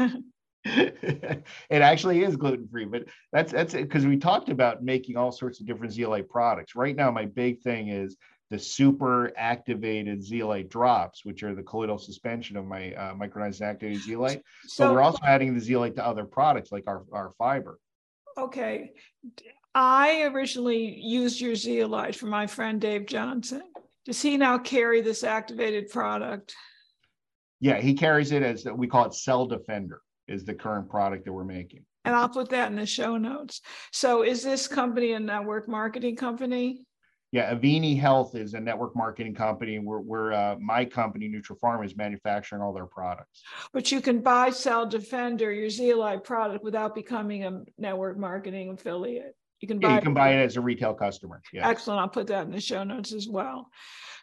it 0.65 1.45
actually 1.71 2.23
is 2.23 2.37
gluten 2.37 2.67
free, 2.69 2.87
but 2.87 3.05
that's 3.33 3.53
that's 3.53 3.75
it 3.75 3.83
because 3.83 4.07
we 4.07 4.17
talked 4.17 4.49
about 4.49 4.83
making 4.83 5.17
all 5.17 5.31
sorts 5.31 5.61
of 5.61 5.67
different 5.67 5.93
zeolite 5.93 6.29
products. 6.29 6.75
Right 6.75 6.97
now, 6.97 7.11
my 7.11 7.27
big 7.27 7.61
thing 7.61 7.89
is 7.89 8.17
the 8.51 8.59
super 8.59 9.33
activated 9.37 10.23
zeolite 10.23 10.69
drops, 10.69 11.25
which 11.25 11.43
are 11.43 11.55
the 11.55 11.63
colloidal 11.63 11.99
suspension 11.99 12.57
of 12.57 12.65
my 12.65 12.93
uh, 12.95 13.15
micronized 13.15 13.61
activated 13.63 14.03
zeolite. 14.03 14.43
So, 14.67 14.85
so 14.85 14.93
we're 14.93 15.03
also 15.03 15.23
adding 15.27 15.55
the 15.55 15.61
zeolite 15.61 15.97
to 15.97 16.07
other 16.07 16.25
products 16.25 16.71
like 16.71 16.85
our, 16.87 17.05
our 17.13 17.33
fiber. 17.37 17.79
Okay. 18.39 18.93
I 19.75 20.23
originally 20.23 20.99
used 21.01 21.41
your 21.41 21.57
zeolite 21.57 22.15
for 22.15 22.27
my 22.27 22.47
friend 22.47 22.81
Dave 22.81 23.07
Johnson. 23.07 23.63
Does 24.05 24.21
he 24.21 24.37
now 24.37 24.59
carry 24.59 25.01
this 25.01 25.25
activated 25.25 25.89
product? 25.89 26.55
Yeah, 27.61 27.81
he 27.81 27.95
carries 27.95 28.33
it 28.33 28.43
as 28.43 28.65
we 28.65 28.87
call 28.87 29.07
it 29.07 29.15
Cell 29.15 29.47
Defender 29.47 30.03
is 30.29 30.45
the 30.45 30.55
current 30.55 30.89
product 30.91 31.25
that 31.25 31.33
we're 31.33 31.45
making. 31.45 31.85
And 32.05 32.15
I'll 32.15 32.29
put 32.29 32.51
that 32.51 32.71
in 32.71 32.77
the 32.77 32.85
show 32.85 33.17
notes. 33.17 33.63
So 33.93 34.23
is 34.23 34.43
this 34.43 34.69
company 34.69 35.13
a 35.13 35.21
network 35.21 35.69
marketing 35.69 36.17
company? 36.17 36.85
Yeah, 37.33 37.53
Avini 37.53 37.99
Health 37.99 38.37
is 38.37 38.55
a 38.55 38.61
network 38.61 38.95
marketing 38.95 39.35
company. 39.35 39.79
We're, 39.79 40.01
we're 40.01 40.33
uh, 40.33 40.57
my 40.61 40.85
company, 40.85 41.29
Nutrapharm, 41.29 41.85
is 41.85 41.97
manufacturing 41.97 42.63
all 42.63 42.73
their 42.73 42.87
products. 42.87 43.43
But 43.73 43.91
you 43.91 44.01
can 44.01 44.21
buy 44.21 44.51
Cell 44.51 44.87
Defender, 44.87 45.51
your 45.51 45.71
zeolite 45.71 46.23
product, 46.23 46.63
without 46.63 46.95
becoming 46.95 47.45
a 47.45 47.63
network 47.77 48.19
marketing 48.19 48.71
affiliate. 48.71 49.35
You 49.61 49.69
can 49.69 49.79
buy 49.79 49.89
yeah, 49.89 49.95
you 49.97 50.01
can 50.03 50.15
buy 50.15 50.31
it 50.35 50.45
as 50.45 50.57
a 50.57 50.61
retail 50.61 50.95
customer. 50.95 51.41
Yeah. 51.53 51.69
Excellent. 51.69 52.01
I'll 52.01 52.09
put 52.09 52.27
that 52.27 52.47
in 52.47 52.53
the 52.53 52.61
show 52.61 52.85
notes 52.85 53.13
as 53.13 53.29
well. 53.29 53.71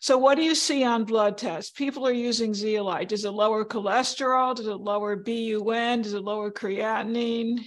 So, 0.02 0.18
what 0.18 0.36
do 0.36 0.44
you 0.44 0.56
see 0.56 0.84
on 0.84 1.04
blood 1.04 1.38
tests? 1.38 1.72
People 1.72 2.08
are 2.08 2.14
using 2.14 2.54
zeolite. 2.54 3.10
Does 3.10 3.26
it 3.26 3.32
lower 3.32 3.64
cholesterol? 3.64 4.56
Does 4.56 4.68
it 4.68 4.76
lower 4.76 5.16
BUN? 5.16 6.02
Does 6.02 6.14
it 6.14 6.24
lower 6.24 6.52
creatinine? 6.52 7.60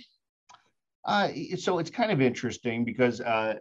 Uh, 1.04 1.28
so 1.56 1.78
it's 1.78 1.90
kind 1.90 2.10
of 2.10 2.20
interesting 2.20 2.84
because 2.84 3.20
uh, 3.20 3.54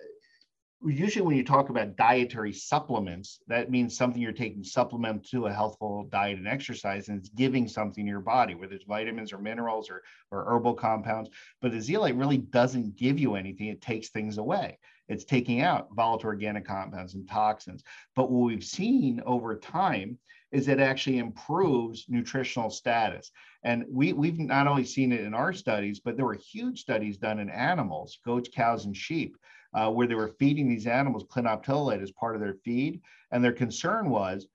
usually 0.86 1.26
when 1.26 1.36
you 1.36 1.43
talk 1.43 1.69
about 1.69 1.96
dietary 1.96 2.54
supplements, 2.54 3.39
that 3.48 3.72
means 3.72 3.96
something 3.96 4.22
you're 4.22 4.32
taking 4.32 4.63
supplement 4.63 5.28
to 5.30 5.46
a 5.46 5.54
healthful 5.54 6.06
diet 6.12 6.38
and 6.38 6.48
exercise, 6.48 7.10
and 7.10 7.19
it's 7.19 7.30
giving 7.30 7.67
something 7.67 8.06
to 8.06 8.10
your 8.10 8.19
body, 8.19 8.56
whether 8.56 8.74
it's 8.74 8.86
vitamins 8.86 9.32
or 9.32 9.38
minerals 9.38 9.89
or, 9.89 10.04
or 10.32 10.46
herbal 10.46 10.74
compounds. 10.74 11.30
But 11.62 11.72
the 11.72 11.82
zeolite 11.82 12.15
really 12.15 12.38
doesn't 12.38 12.96
give 12.96 13.19
you 13.19 13.36
anything, 13.36 13.67
it 13.67 13.82
takes 13.82 14.10
things 14.10 14.38
away. 14.38 14.78
It's 15.10 15.26
taking 15.26 15.62
out 15.62 15.89
volatile 15.93 16.30
organic 16.30 16.65
compounds 16.65 17.13
and 17.13 17.28
toxins. 17.28 17.84
But 18.15 18.32
what 18.32 18.46
we've 18.46 18.63
seen 18.63 19.22
over 19.26 19.58
time 19.58 20.17
is 20.52 20.67
it 20.67 20.80
actually 20.80 21.17
improves 21.17 22.06
nutritional 22.08 22.69
status. 22.69 23.32
And 23.63 23.86
we, 23.89 24.13
we've 24.13 24.39
not 24.39 24.67
only 24.67 24.86
seen 24.86 25.12
it 25.12 25.22
in 25.22 25.34
our 25.34 25.52
studies, 25.52 26.00
but 26.00 26.15
there 26.15 26.26
were 26.26 26.36
huge 26.36 26.80
studies 26.80 27.17
done 27.17 27.39
in 27.39 27.50
animals, 27.50 28.19
goats, 28.24 28.50
cows, 28.54 28.86
and 28.86 28.96
sheep, 28.96 29.36
uh, 29.74 29.90
where 29.92 30.08
they 30.08 30.16
were 30.16 30.36
feeding 30.40 30.68
these 30.68 30.88
animals 30.88 31.24
clinoptilolite 31.26 32.02
as 32.02 32.12
part 32.12 32.36
of 32.36 32.42
their 32.42 32.56
feed. 32.66 33.02
And 33.32 33.44
their 33.44 33.54
concern 33.54 34.10
was, 34.10 34.48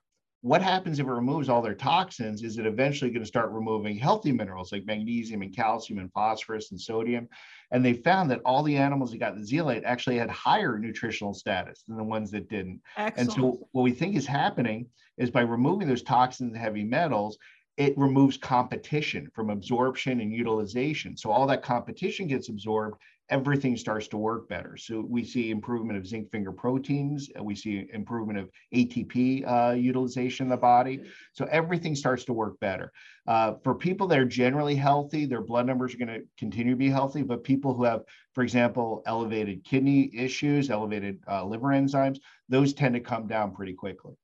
what 0.43 0.63
happens 0.63 1.01
if 1.01 1.07
it 1.07 1.11
removes 1.11 1.49
all 1.49 1.61
their 1.61 1.75
toxins? 1.75 2.45
Is 2.45 2.59
it 2.59 2.67
eventually 2.67 3.11
going 3.11 3.23
to 3.23 3.27
start 3.27 3.51
removing 3.51 3.99
healthy 3.99 4.31
minerals 4.31 4.71
like 4.71 4.87
magnesium 4.87 5.43
and 5.43 5.55
calcium 5.55 5.99
and 5.99 6.13
phosphorus 6.13 6.71
and 6.71 6.81
sodium? 6.81 7.29
And 7.73 7.85
they 7.85 7.95
found 7.95 8.31
that 8.31 8.41
all 8.45 8.63
the 8.63 8.77
animals 8.77 9.11
that 9.11 9.19
got 9.19 9.37
the 9.37 9.45
zeolite 9.45 9.83
actually 9.85 10.17
had 10.17 10.31
higher 10.31 10.79
nutritional 10.79 11.35
status 11.35 11.83
than 11.89 11.97
the 11.97 12.05
ones 12.05 12.31
that 12.31 12.49
didn't. 12.49 12.81
Excellent. 12.97 13.19
And 13.19 13.33
so 13.33 13.69
what 13.73 13.83
we 13.83 13.91
think 13.91 14.15
is 14.15 14.27
happening 14.27 14.87
is 15.17 15.29
by 15.29 15.41
removing 15.41 15.89
those 15.89 16.03
toxins 16.03 16.53
and 16.53 16.63
heavy 16.63 16.85
metals, 16.85 17.37
it 17.77 17.99
removes 17.99 18.37
competition 18.37 19.29
from 19.35 19.51
absorption 19.51 20.21
and 20.21 20.33
utilization. 20.33 21.17
So 21.17 21.31
all 21.31 21.49
that 21.49 21.63
competition 21.63 22.29
gets 22.29 22.49
absorbed 22.49 23.01
everything 23.31 23.77
starts 23.77 24.09
to 24.09 24.17
work 24.17 24.49
better. 24.49 24.77
So 24.77 25.05
we 25.07 25.23
see 25.23 25.51
improvement 25.51 25.99
of 25.99 26.07
zinc 26.07 26.31
finger 26.31 26.53
proteins. 26.53 27.31
We 27.41 27.55
see 27.55 27.89
improvement 27.93 28.39
of 28.39 28.51
ATP 28.75 29.47
uh, 29.47 29.75
utilization 29.75 30.47
in 30.47 30.51
the 30.51 30.57
body. 30.57 31.03
So 31.33 31.47
everything 31.51 31.95
starts 31.95 32.25
to 32.25 32.33
work 32.33 32.59
better. 32.61 32.91
Uh, 33.27 33.55
for 33.63 33.75
people 33.75 34.07
that 34.09 34.19
are 34.19 34.25
generally 34.25 34.75
healthy, 34.75 35.27
their 35.27 35.43
blood 35.43 35.67
numbers 35.67 35.95
are 35.95 35.99
going 35.99 36.09
to 36.09 36.27
continue 36.39 36.73
to 36.73 36.79
be 36.79 36.89
healthy. 36.89 37.23
But 37.23 37.45
people 37.45 37.75
who 37.75 37.85
have, 37.85 38.03
for 38.35 38.43
example, 38.43 39.03
elevated 39.07 39.63
kidney 39.63 40.11
issues, 40.15 40.71
elevated 40.71 41.21
uh, 41.31 41.45
liver 41.45 41.69
enzymes, 41.69 42.19
those 42.49 42.73
tend 42.73 42.95
to 42.95 43.01
come 43.01 43.27
down 43.27 43.55
pretty 43.55 43.75
quickly. 43.75 44.15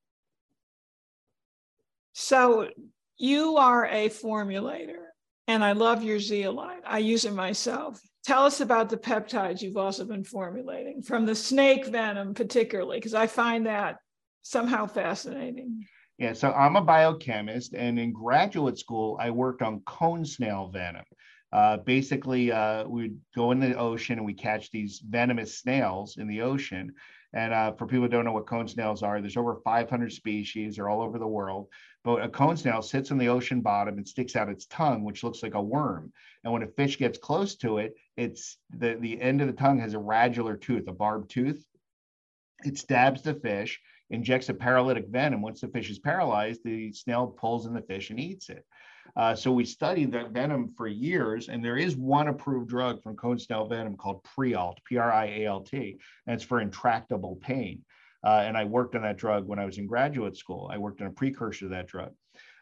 So 2.14 2.71
you 3.19 3.57
are 3.59 3.87
a 3.87 4.09
formulator, 4.09 5.03
and 5.47 5.62
I 5.64 5.73
love 5.73 6.03
your 6.03 6.21
zeolite. 6.21 6.83
I 6.87 6.99
use 6.99 7.25
it 7.25 7.35
myself 7.35 8.01
tell 8.25 8.45
us 8.45 8.61
about 8.61 8.89
the 8.89 8.97
peptides 8.97 9.61
you've 9.61 9.77
also 9.77 10.05
been 10.05 10.25
formulating 10.25 11.03
from 11.03 11.27
the 11.27 11.35
snake 11.35 11.87
venom, 11.87 12.35
particularly, 12.35 12.99
because 12.99 13.15
I 13.15 13.27
find 13.27 13.67
that 13.67 13.99
somehow 14.43 14.87
fascinating. 14.87 15.87
Yeah, 16.19 16.33
so 16.33 16.53
I'm 16.53 16.77
a 16.77 16.81
biochemist, 16.81 17.75
and 17.75 17.99
in 17.99 18.13
graduate 18.13 18.79
school, 18.79 19.19
I 19.21 19.31
worked 19.31 19.63
on 19.63 19.81
cone 19.81 20.25
snail 20.25 20.71
venom. 20.73 21.05
Uh, 21.53 21.77
basically, 21.79 22.51
uh, 22.51 22.85
we'd 22.87 23.17
go 23.37 23.53
in 23.53 23.61
the 23.61 23.77
ocean 23.77 24.19
and 24.19 24.27
we 24.27 24.35
catch 24.35 24.71
these 24.71 25.01
venomous 25.09 25.59
snails 25.59 26.17
in 26.17 26.27
the 26.27 26.41
ocean. 26.43 26.93
And 27.33 27.53
uh, 27.53 27.73
for 27.73 27.87
people 27.87 28.03
who 28.03 28.09
don't 28.09 28.25
know 28.25 28.33
what 28.33 28.47
cone 28.47 28.67
snails 28.67 29.03
are, 29.03 29.21
there's 29.21 29.37
over 29.37 29.61
500 29.65 30.13
species. 30.13 30.77
They're 30.77 30.89
all 30.89 31.03
over 31.03 31.19
the 31.19 31.27
world. 31.27 31.69
But 32.05 32.23
a 32.23 32.29
cone 32.29 32.57
snail 32.57 32.83
sits 32.83 33.11
on 33.11 33.19
the 33.19 33.29
ocean 33.29 33.62
bottom 33.62 33.97
and 33.97 34.07
sticks 34.07 34.37
out 34.37 34.51
its 34.51 34.67
tongue, 34.67 35.05
which 35.05 35.25
looks 35.25 35.43
like 35.43 35.55
a 35.55 35.62
worm. 35.62 36.12
And 36.45 36.53
when 36.53 36.62
a 36.62 36.69
fish 36.69 36.99
gets 36.99 37.19
close 37.19 37.57
to 37.57 37.79
it, 37.79 37.95
it's 38.19 38.59
the, 38.71 38.97
the 39.01 39.21
end 39.21 39.40
of 39.40 39.47
the 39.47 39.55
tongue 39.55 39.81
has 39.81 39.95
a 39.95 39.99
radular 39.99 40.61
tooth, 40.61 40.87
a 40.87 40.93
barbed 40.93 41.31
tooth. 41.31 41.64
It 42.62 42.77
stabs 42.77 43.23
the 43.23 43.35
fish, 43.35 43.81
injects 44.11 44.51
a 44.51 44.55
paralytic 44.55 45.09
venom. 45.09 45.40
Once 45.40 45.62
the 45.62 45.69
fish 45.69 45.90
is 45.90 45.99
paralyzed, 45.99 46.61
the 46.62 46.93
snail 46.93 47.27
pulls 47.27 47.64
in 47.67 47.73
the 47.73 47.81
fish 47.81 48.11
and 48.11 48.21
eats 48.21 48.51
it. 48.51 48.67
Uh, 49.17 49.35
so 49.35 49.53
we 49.53 49.64
studied 49.64 50.12
that 50.12 50.33
venom 50.33 50.69
for 50.69 50.87
years, 50.87 51.49
and 51.49 51.64
there 51.64 51.77
is 51.77 51.97
one 51.97 52.29
approved 52.29 52.69
drug 52.69 53.03
from 53.03 53.17
cone 53.17 53.38
snail 53.38 53.67
venom 53.67 53.97
called 53.97 54.25
Prialt, 54.25 54.77
P-R-I-A-L-T, 54.85 55.99
and 56.27 56.35
it's 56.35 56.45
for 56.45 56.61
intractable 56.61 57.37
pain. 57.37 57.83
Uh, 58.25 58.43
and 58.45 58.57
I 58.57 58.65
worked 58.65 58.95
on 58.95 59.03
that 59.03 59.19
drug 59.19 59.47
when 59.47 59.59
I 59.59 59.67
was 59.67 59.79
in 59.79 59.87
graduate 59.87 60.37
school. 60.37 60.71
I 60.73 60.79
worked 60.79 61.01
on 61.01 61.07
a 61.09 61.13
precursor 61.13 61.67
to 61.67 61.69
that 61.69 61.87
drug. 61.87 62.13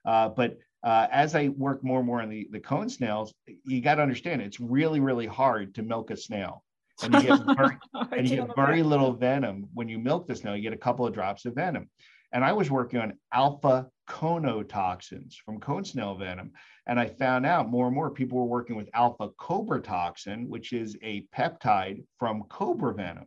Uh, 0.04 0.28
but 0.28 0.58
uh, 0.82 1.06
as 1.12 1.34
I 1.36 1.48
work 1.48 1.84
more 1.84 1.98
and 1.98 2.06
more 2.06 2.20
on 2.20 2.28
the, 2.28 2.48
the 2.50 2.58
cone 2.58 2.88
snails, 2.88 3.32
you 3.46 3.80
got 3.80 3.96
to 3.96 4.02
understand 4.02 4.42
it's 4.42 4.58
really, 4.58 4.98
really 4.98 5.26
hard 5.26 5.74
to 5.76 5.82
milk 5.82 6.10
a 6.10 6.16
snail. 6.16 6.64
And 7.02 7.14
you 7.14 7.22
get 7.22 7.40
very, 7.56 7.78
and 8.10 8.28
you 8.28 8.36
get 8.36 8.56
very 8.56 8.82
little 8.82 9.12
venom. 9.12 9.68
When 9.74 9.88
you 9.88 9.98
milk 9.98 10.26
the 10.26 10.34
snail, 10.34 10.56
you 10.56 10.62
get 10.62 10.72
a 10.72 10.76
couple 10.76 11.06
of 11.06 11.14
drops 11.14 11.44
of 11.44 11.54
venom. 11.54 11.88
And 12.32 12.44
I 12.44 12.52
was 12.52 12.70
working 12.70 12.98
on 12.98 13.18
alpha 13.32 13.88
conotoxins 14.08 15.34
from 15.44 15.60
cone 15.60 15.84
snail 15.84 16.16
venom. 16.16 16.52
And 16.86 16.98
I 16.98 17.06
found 17.06 17.46
out 17.46 17.70
more 17.70 17.86
and 17.86 17.94
more 17.94 18.10
people 18.10 18.38
were 18.38 18.44
working 18.44 18.74
with 18.74 18.88
alpha 18.94 19.28
cobra 19.38 19.80
toxin, 19.80 20.48
which 20.48 20.72
is 20.72 20.96
a 21.02 21.26
peptide 21.36 22.04
from 22.18 22.42
cobra 22.48 22.94
venom. 22.94 23.26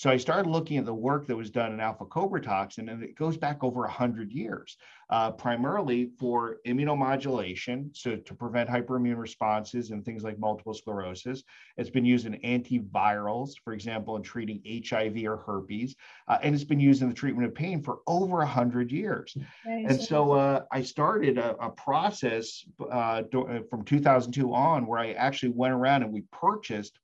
So 0.00 0.08
I 0.08 0.16
started 0.16 0.48
looking 0.48 0.78
at 0.78 0.86
the 0.86 0.94
work 0.94 1.26
that 1.26 1.36
was 1.36 1.50
done 1.50 1.74
in 1.74 1.78
alpha 1.78 2.06
cobra 2.06 2.40
toxin, 2.40 2.88
and 2.88 3.02
it 3.02 3.16
goes 3.16 3.36
back 3.36 3.62
over 3.62 3.80
100 3.80 4.32
years, 4.32 4.78
uh, 5.10 5.30
primarily 5.30 6.06
for 6.18 6.56
immunomodulation, 6.66 7.94
so 7.94 8.16
to 8.16 8.34
prevent 8.34 8.70
hyperimmune 8.70 9.18
responses 9.18 9.90
and 9.90 10.02
things 10.02 10.22
like 10.22 10.38
multiple 10.38 10.72
sclerosis. 10.72 11.42
It's 11.76 11.90
been 11.90 12.06
used 12.06 12.24
in 12.24 12.32
antivirals, 12.36 13.50
for 13.62 13.74
example, 13.74 14.16
in 14.16 14.22
treating 14.22 14.62
HIV 14.88 15.22
or 15.26 15.36
herpes, 15.36 15.94
uh, 16.28 16.38
and 16.42 16.54
it's 16.54 16.64
been 16.64 16.80
used 16.80 17.02
in 17.02 17.10
the 17.10 17.14
treatment 17.14 17.46
of 17.46 17.54
pain 17.54 17.82
for 17.82 17.98
over 18.06 18.38
100 18.38 18.90
years. 18.90 19.36
And 19.66 20.00
so 20.00 20.32
uh, 20.32 20.62
I 20.72 20.80
started 20.80 21.36
a, 21.36 21.56
a 21.56 21.68
process 21.72 22.64
uh, 22.90 23.24
from 23.68 23.84
2002 23.84 24.54
on 24.54 24.86
where 24.86 24.98
I 24.98 25.12
actually 25.12 25.50
went 25.50 25.74
around 25.74 26.04
and 26.04 26.10
we 26.10 26.22
purchased 26.32 26.98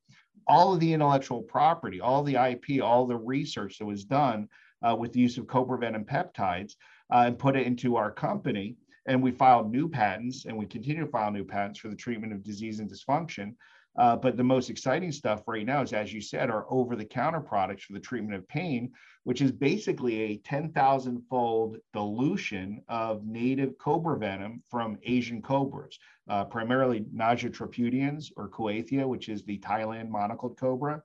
all 0.47 0.73
of 0.73 0.81
the 0.81 0.93
intellectual 0.93 1.43
property, 1.43 2.01
all 2.01 2.23
the 2.23 2.37
IP, 2.37 2.83
all 2.83 3.07
the 3.07 3.17
research 3.17 3.79
that 3.79 3.87
was 3.87 4.05
done 4.05 4.49
uh, 4.87 4.95
with 4.95 5.13
the 5.13 5.21
use 5.21 5.39
of 5.39 5.47
cobra 5.47 5.79
venom 5.79 6.05
peptides 6.05 6.75
uh, 7.13 7.25
and 7.27 7.39
put 7.39 7.57
it 7.57 7.67
into 7.67 7.97
our 7.97 8.11
company. 8.11 8.77
And 9.09 9.23
we 9.23 9.31
filed 9.31 9.71
new 9.71 9.89
patents 9.89 10.47
and 10.47 10.57
we 10.57 10.67
continue 10.67 11.05
to 11.05 11.11
file 11.11 11.31
new 11.31 11.45
patents 11.45 11.79
for 11.79 11.89
the 11.89 11.97
treatment 11.97 12.33
of 12.33 12.43
disease 12.43 12.81
and 12.81 12.91
dysfunction. 12.91 13.55
Uh, 13.99 14.15
but 14.15 14.37
the 14.37 14.45
most 14.45 14.69
exciting 14.69 15.11
stuff 15.11 15.43
right 15.47 15.65
now 15.65 15.81
is, 15.81 15.93
as 15.93 16.13
you 16.13 16.21
said, 16.21 16.51
our 16.51 16.67
over 16.69 16.97
the 16.97 17.05
counter 17.05 17.41
products 17.41 17.85
for 17.85 17.95
the 17.95 18.01
treatment 18.01 18.35
of 18.35 18.47
pain, 18.47 18.93
which 19.25 19.41
is 19.41 19.51
basically 19.51 20.21
a 20.21 20.37
10,000 20.39 21.23
fold 21.31 21.79
dilution 21.95 22.83
of 22.89 23.25
native 23.25 23.79
cobra 23.79 24.19
venom 24.19 24.63
from 24.71 24.99
Asian 25.05 25.41
cobras, 25.41 25.99
uh, 26.29 26.45
primarily 26.45 27.05
Naja 27.15 27.51
tripudians 27.51 28.31
or 28.37 28.49
Kaouthia, 28.49 29.07
which 29.07 29.29
is 29.29 29.45
the 29.45 29.59
Thailand 29.59 30.09
monocled 30.09 30.57
cobra, 30.59 31.03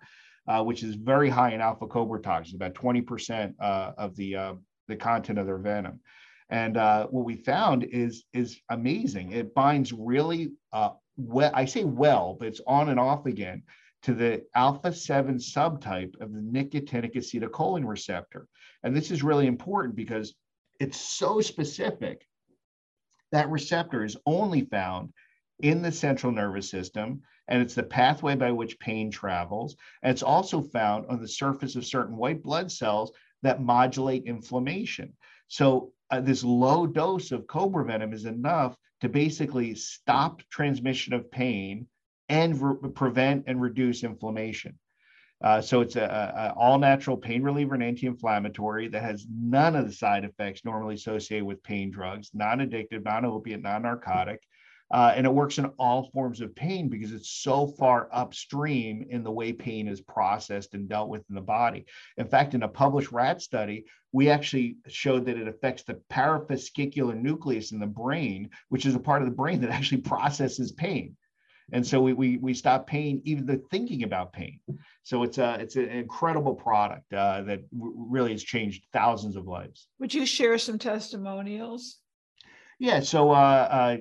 uh, 0.48 0.64
which 0.64 0.84
is 0.84 0.96
very 0.96 1.30
high 1.30 1.52
in 1.52 1.62
alpha 1.62 1.88
cobra 1.88 2.22
toxins, 2.22 2.56
about 2.56 2.74
20% 2.74 3.54
uh, 3.60 3.92
of 3.98 4.16
the, 4.16 4.36
uh, 4.36 4.54
the 4.88 4.96
content 4.96 5.40
of 5.40 5.46
their 5.46 5.58
venom. 5.58 6.00
And 6.50 6.76
uh, 6.76 7.08
what 7.08 7.26
we 7.26 7.36
found 7.36 7.84
is, 7.84 8.26
is 8.34 8.60
amazing. 8.70 9.32
It 9.32 9.54
binds 9.54 9.94
really 9.94 10.52
well, 11.18 11.52
I 11.54 11.66
say 11.66 11.84
well, 11.84 12.36
but 12.40 12.48
it's 12.48 12.62
on 12.68 12.90
and 12.90 13.00
off 13.00 13.26
again 13.26 13.64
to 14.04 14.14
the 14.14 14.44
alpha 14.56 14.94
7 14.94 15.36
subtype 15.38 16.20
of 16.20 16.34
the 16.34 16.42
nicotinic 16.42 17.16
acetylcholine 17.16 17.88
receptor. 17.88 18.48
And 18.84 18.96
this 18.96 19.12
is 19.12 19.24
really 19.24 19.48
important 19.48 19.96
because 19.96 20.34
it's 20.80 21.00
so 21.00 21.42
specific. 21.42 22.26
That 23.32 23.50
receptor 23.50 24.04
is 24.04 24.18
only 24.26 24.62
found 24.62 25.14
in 25.60 25.82
the 25.82 25.92
central 25.92 26.32
nervous 26.32 26.70
system, 26.70 27.22
and 27.48 27.62
it's 27.62 27.76
the 27.76 27.84
pathway 27.84 28.36
by 28.36 28.52
which 28.52 28.80
pain 28.80 29.12
travels. 29.12 29.76
And 30.02 30.12
it's 30.12 30.24
also 30.24 30.62
found 30.62 31.06
on 31.08 31.22
the 31.22 31.28
surface 31.28 31.76
of 31.76 31.86
certain 31.86 32.18
white 32.18 32.42
blood 32.42 32.72
cells 32.72 33.12
that 33.44 33.62
modulate 33.62 34.26
inflammation. 34.26 35.14
So, 35.48 35.94
uh, 36.10 36.22
this 36.22 36.44
low 36.44 36.86
dose 36.86 37.32
of 37.32 37.48
cobra 37.48 37.86
venom 37.86 38.14
is 38.14 38.26
enough 38.26 38.76
to 39.00 39.10
basically 39.10 39.76
stop 39.76 40.42
transmission 40.50 41.14
of 41.14 41.32
pain 41.32 41.88
and 42.30 42.62
re- 42.62 42.90
prevent 42.92 43.46
and 43.48 43.62
reduce 43.62 44.04
inflammation. 44.04 44.78
Uh, 45.44 45.60
so 45.60 45.82
it's 45.82 45.96
a, 45.96 46.04
a, 46.04 46.54
all 46.60 46.78
natural 46.78 47.18
pain 47.18 47.42
reliever 47.42 47.74
and 47.74 47.84
anti-inflammatory 47.84 48.88
that 48.88 49.02
has 49.02 49.26
none 49.30 49.76
of 49.76 49.88
the 49.88 49.94
side 49.94 50.24
effects 50.24 50.64
normally 50.64 50.96
associated 50.96 51.46
with 51.46 51.64
pain 51.64 51.90
drugs, 51.90 52.30
non-addictive, 52.34 53.04
non-opiate, 53.04 53.62
non-narcotic. 53.62 54.42
Uh, 54.92 55.14
and 55.16 55.26
it 55.26 55.34
works 55.34 55.58
in 55.58 55.66
all 55.80 56.10
forms 56.12 56.42
of 56.42 56.54
pain 56.54 56.90
because 56.90 57.14
it's 57.14 57.30
so 57.30 57.66
far 57.66 58.10
upstream 58.12 59.06
in 59.10 59.24
the 59.24 59.32
way 59.32 59.54
pain 59.54 59.88
is 59.88 60.02
processed 60.02 60.74
and 60.74 60.90
dealt 60.90 61.08
with 61.08 61.24
in 61.30 61.36
the 61.36 61.42
body. 61.42 61.86
In 62.18 62.28
fact, 62.28 62.54
in 62.54 62.64
a 62.64 62.68
published 62.68 63.12
rat 63.12 63.42
study, 63.42 63.86
we 64.12 64.30
actually 64.30 64.76
showed 64.90 65.26
that 65.26 65.38
it 65.38 65.48
affects 65.48 65.84
the 65.84 66.02
parafascicular 66.12 67.16
nucleus 67.16 67.72
in 67.72 67.80
the 67.80 67.88
brain, 67.88 68.50
which 68.68 68.86
is 68.86 68.94
a 68.94 69.00
part 69.00 69.22
of 69.22 69.30
the 69.30 69.36
brain 69.36 69.62
that 69.62 69.70
actually 69.72 70.02
processes 70.02 70.74
pain. 70.74 71.16
And 71.72 71.86
so 71.86 72.02
we, 72.02 72.14
we, 72.14 72.38
we 72.38 72.54
stop 72.54 72.88
pain, 72.88 73.22
even 73.24 73.46
the 73.46 73.58
thinking 73.72 74.04
about 74.04 74.34
pain. 74.34 74.60
So 75.04 75.24
it's 75.24 75.38
a, 75.38 75.58
it's 75.60 75.76
an 75.76 75.90
incredible 75.90 76.54
product 76.54 77.12
uh, 77.14 77.42
that 77.44 77.62
really 77.72 78.32
has 78.32 78.44
changed 78.44 78.86
thousands 78.94 79.36
of 79.36 79.48
lives. 79.48 79.88
Would 80.00 80.14
you 80.14 80.26
share 80.26 80.58
some 80.58 80.78
testimonials? 80.78 82.00
Yeah. 82.80 83.00
So 83.00 83.32
uh, 83.32 83.34
uh, 83.34 83.98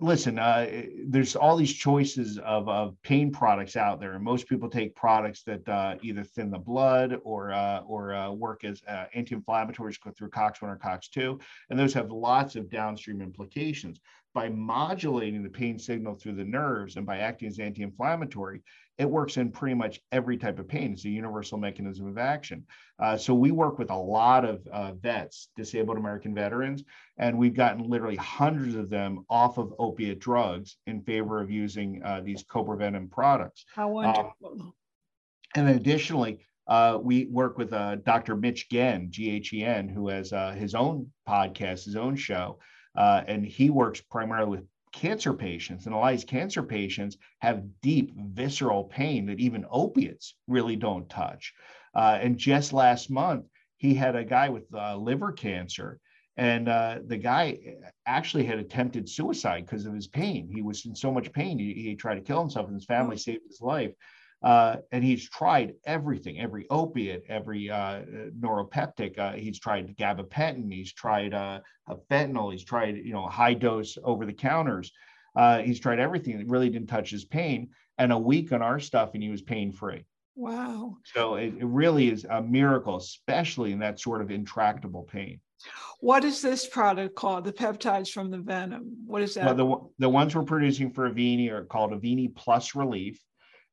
listen, 0.00 0.38
uh, 0.38 0.82
there's 1.06 1.36
all 1.36 1.56
these 1.56 1.72
choices 1.72 2.38
of, 2.38 2.68
of 2.68 2.96
pain 3.02 3.30
products 3.30 3.76
out 3.76 4.00
there, 4.00 4.14
and 4.14 4.24
most 4.24 4.48
people 4.48 4.68
take 4.68 4.94
products 4.94 5.42
that 5.44 5.68
uh, 5.68 5.96
either 6.02 6.22
thin 6.22 6.50
the 6.50 6.58
blood 6.58 7.18
or 7.24 7.52
uh, 7.52 7.80
or 7.80 8.14
uh, 8.14 8.30
work 8.30 8.64
as 8.64 8.82
uh, 8.88 9.06
anti-inflammatories 9.14 9.96
through 10.16 10.30
COX-1 10.30 10.68
or 10.68 10.76
COX-2, 10.76 11.40
and 11.70 11.78
those 11.78 11.94
have 11.94 12.10
lots 12.10 12.56
of 12.56 12.70
downstream 12.70 13.20
implications 13.20 14.00
by 14.34 14.48
modulating 14.48 15.42
the 15.42 15.48
pain 15.48 15.78
signal 15.78 16.14
through 16.14 16.34
the 16.34 16.44
nerves 16.44 16.96
and 16.96 17.06
by 17.06 17.18
acting 17.18 17.48
as 17.48 17.58
anti-inflammatory, 17.58 18.62
it 18.98 19.08
works 19.08 19.36
in 19.36 19.50
pretty 19.50 19.74
much 19.74 20.00
every 20.10 20.36
type 20.36 20.58
of 20.58 20.66
pain. 20.68 20.92
It's 20.92 21.04
a 21.04 21.08
universal 21.08 21.56
mechanism 21.56 22.08
of 22.08 22.18
action. 22.18 22.66
Uh, 22.98 23.16
so 23.16 23.32
we 23.32 23.52
work 23.52 23.78
with 23.78 23.90
a 23.90 23.96
lot 23.96 24.44
of 24.44 24.66
uh, 24.66 24.92
vets, 24.94 25.48
disabled 25.56 25.98
American 25.98 26.34
veterans, 26.34 26.82
and 27.16 27.38
we've 27.38 27.54
gotten 27.54 27.88
literally 27.88 28.16
hundreds 28.16 28.74
of 28.74 28.90
them 28.90 29.24
off 29.30 29.56
of 29.56 29.72
opiate 29.78 30.18
drugs 30.18 30.76
in 30.86 31.00
favor 31.02 31.40
of 31.40 31.50
using 31.50 32.02
uh, 32.04 32.20
these 32.24 32.42
cobra 32.42 32.76
venom 32.76 33.08
products. 33.08 33.64
How 33.74 33.88
wonderful. 33.88 34.34
Um, 34.44 34.72
and 35.54 35.68
then 35.68 35.76
additionally, 35.76 36.40
uh, 36.66 36.98
we 37.00 37.26
work 37.26 37.56
with 37.56 37.72
uh, 37.72 37.96
Dr. 37.96 38.36
Mitch 38.36 38.68
Ghen, 38.68 39.10
G 39.10 39.30
H 39.30 39.52
E 39.54 39.64
N, 39.64 39.88
who 39.88 40.08
has 40.08 40.32
uh, 40.32 40.50
his 40.52 40.74
own 40.74 41.10
podcast, 41.26 41.84
his 41.84 41.96
own 41.96 42.14
show, 42.14 42.58
uh, 42.98 43.22
and 43.26 43.46
he 43.46 43.70
works 43.70 44.02
primarily 44.02 44.50
with 44.50 44.64
cancer 44.92 45.32
patients. 45.32 45.86
And 45.86 45.94
a 45.94 45.98
lot 45.98 46.12
of 46.12 46.18
these 46.18 46.24
cancer 46.28 46.62
patients 46.62 47.16
have 47.38 47.80
deep 47.80 48.12
visceral 48.16 48.84
pain 48.84 49.26
that 49.26 49.38
even 49.38 49.64
opiates 49.70 50.34
really 50.48 50.76
don't 50.76 51.08
touch. 51.08 51.54
Uh, 51.94 52.18
and 52.20 52.36
just 52.36 52.72
last 52.72 53.08
month, 53.08 53.46
he 53.76 53.94
had 53.94 54.16
a 54.16 54.24
guy 54.24 54.48
with 54.48 54.64
uh, 54.74 54.96
liver 54.96 55.32
cancer 55.32 56.00
and 56.38 56.68
uh, 56.68 57.00
the 57.04 57.16
guy 57.16 57.58
actually 58.06 58.44
had 58.44 58.60
attempted 58.60 59.08
suicide 59.08 59.66
because 59.66 59.86
of 59.86 59.92
his 59.92 60.06
pain. 60.06 60.48
He 60.54 60.62
was 60.62 60.86
in 60.86 60.94
so 60.94 61.12
much 61.12 61.32
pain, 61.32 61.58
he, 61.58 61.74
he 61.74 61.96
tried 61.96 62.14
to 62.14 62.20
kill 62.20 62.40
himself, 62.40 62.68
and 62.68 62.76
his 62.76 62.84
family 62.84 63.16
mm. 63.16 63.20
saved 63.20 63.42
his 63.48 63.60
life. 63.60 63.90
Uh, 64.42 64.76
and 64.92 65.02
he's 65.02 65.28
tried 65.28 65.74
everything, 65.84 66.38
every 66.38 66.66
opiate, 66.70 67.24
every 67.28 67.68
uh, 67.70 68.02
neuropeptic. 68.38 69.18
Uh, 69.18 69.32
he's 69.32 69.58
tried 69.58 69.96
gabapentin. 69.96 70.72
He's 70.72 70.92
tried 70.92 71.34
uh, 71.34 71.60
fentanyl. 72.10 72.52
He's 72.52 72.64
tried, 72.64 72.98
you 72.98 73.12
know, 73.12 73.26
high 73.26 73.54
dose 73.54 73.98
over 74.04 74.24
the 74.24 74.32
counters. 74.32 74.92
Uh, 75.34 75.58
he's 75.58 75.80
tried 75.80 75.98
everything 75.98 76.38
that 76.38 76.46
really 76.48 76.70
didn't 76.70 76.88
touch 76.88 77.10
his 77.10 77.24
pain. 77.24 77.70
And 77.98 78.12
a 78.12 78.18
week 78.18 78.52
on 78.52 78.62
our 78.62 78.78
stuff, 78.78 79.14
and 79.14 79.22
he 79.22 79.28
was 79.28 79.42
pain 79.42 79.72
free. 79.72 80.04
Wow. 80.36 80.98
So 81.02 81.34
it, 81.34 81.54
it 81.58 81.66
really 81.66 82.08
is 82.08 82.24
a 82.30 82.40
miracle, 82.40 82.96
especially 82.96 83.72
in 83.72 83.80
that 83.80 83.98
sort 83.98 84.22
of 84.22 84.30
intractable 84.30 85.02
pain. 85.02 85.40
What 85.98 86.24
is 86.24 86.40
this 86.40 86.64
product 86.64 87.16
called? 87.16 87.44
The 87.44 87.52
peptides 87.52 88.10
from 88.10 88.30
the 88.30 88.38
venom. 88.38 88.98
What 89.04 89.22
is 89.22 89.34
that? 89.34 89.46
Well, 89.46 89.90
the, 89.98 90.04
the 90.06 90.08
ones 90.08 90.36
we're 90.36 90.44
producing 90.44 90.92
for 90.92 91.10
Avini 91.10 91.50
are 91.50 91.64
called 91.64 91.90
Avini 91.90 92.32
Plus 92.32 92.76
Relief. 92.76 93.20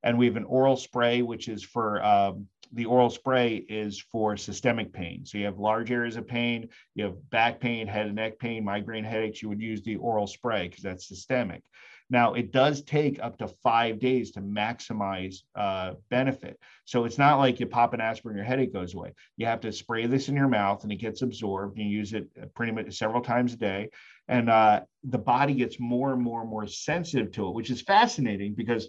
And 0.02 0.18
we 0.18 0.26
have 0.26 0.36
an 0.36 0.44
oral 0.44 0.76
spray, 0.76 1.22
which 1.22 1.48
is 1.48 1.62
for 1.62 2.04
um, 2.04 2.46
the 2.72 2.84
oral 2.84 3.10
spray 3.10 3.56
is 3.56 3.98
for 3.98 4.36
systemic 4.36 4.92
pain. 4.92 5.24
So 5.24 5.38
you 5.38 5.44
have 5.44 5.58
large 5.58 5.90
areas 5.90 6.16
of 6.16 6.26
pain, 6.26 6.68
you 6.94 7.04
have 7.04 7.30
back 7.30 7.60
pain, 7.60 7.86
head 7.86 8.06
and 8.06 8.16
neck 8.16 8.38
pain, 8.38 8.64
migraine 8.64 9.04
headaches, 9.04 9.42
you 9.42 9.48
would 9.48 9.60
use 9.60 9.82
the 9.82 9.96
oral 9.96 10.26
spray 10.26 10.68
because 10.68 10.82
that's 10.82 11.08
systemic. 11.08 11.62
Now, 12.08 12.34
it 12.34 12.52
does 12.52 12.82
take 12.82 13.18
up 13.20 13.38
to 13.38 13.48
five 13.48 13.98
days 13.98 14.30
to 14.32 14.40
maximize 14.40 15.38
uh, 15.56 15.94
benefit. 16.08 16.58
So 16.84 17.04
it's 17.04 17.18
not 17.18 17.38
like 17.38 17.58
you 17.58 17.66
pop 17.66 17.94
an 17.94 18.00
aspirin, 18.00 18.36
your 18.36 18.44
headache 18.44 18.72
goes 18.72 18.94
away. 18.94 19.12
You 19.36 19.46
have 19.46 19.60
to 19.62 19.72
spray 19.72 20.06
this 20.06 20.28
in 20.28 20.36
your 20.36 20.46
mouth 20.48 20.84
and 20.84 20.92
it 20.92 20.96
gets 20.96 21.22
absorbed. 21.22 21.78
You 21.78 21.84
use 21.84 22.12
it 22.12 22.28
uh, 22.40 22.46
pretty 22.54 22.72
much 22.72 22.96
several 22.96 23.22
times 23.22 23.54
a 23.54 23.56
day. 23.56 23.90
And 24.28 24.48
uh, 24.48 24.82
the 25.02 25.18
body 25.18 25.54
gets 25.54 25.80
more 25.80 26.12
and 26.12 26.22
more 26.22 26.42
and 26.42 26.50
more 26.50 26.66
sensitive 26.68 27.32
to 27.32 27.48
it, 27.48 27.54
which 27.54 27.70
is 27.70 27.82
fascinating 27.82 28.54
because 28.54 28.88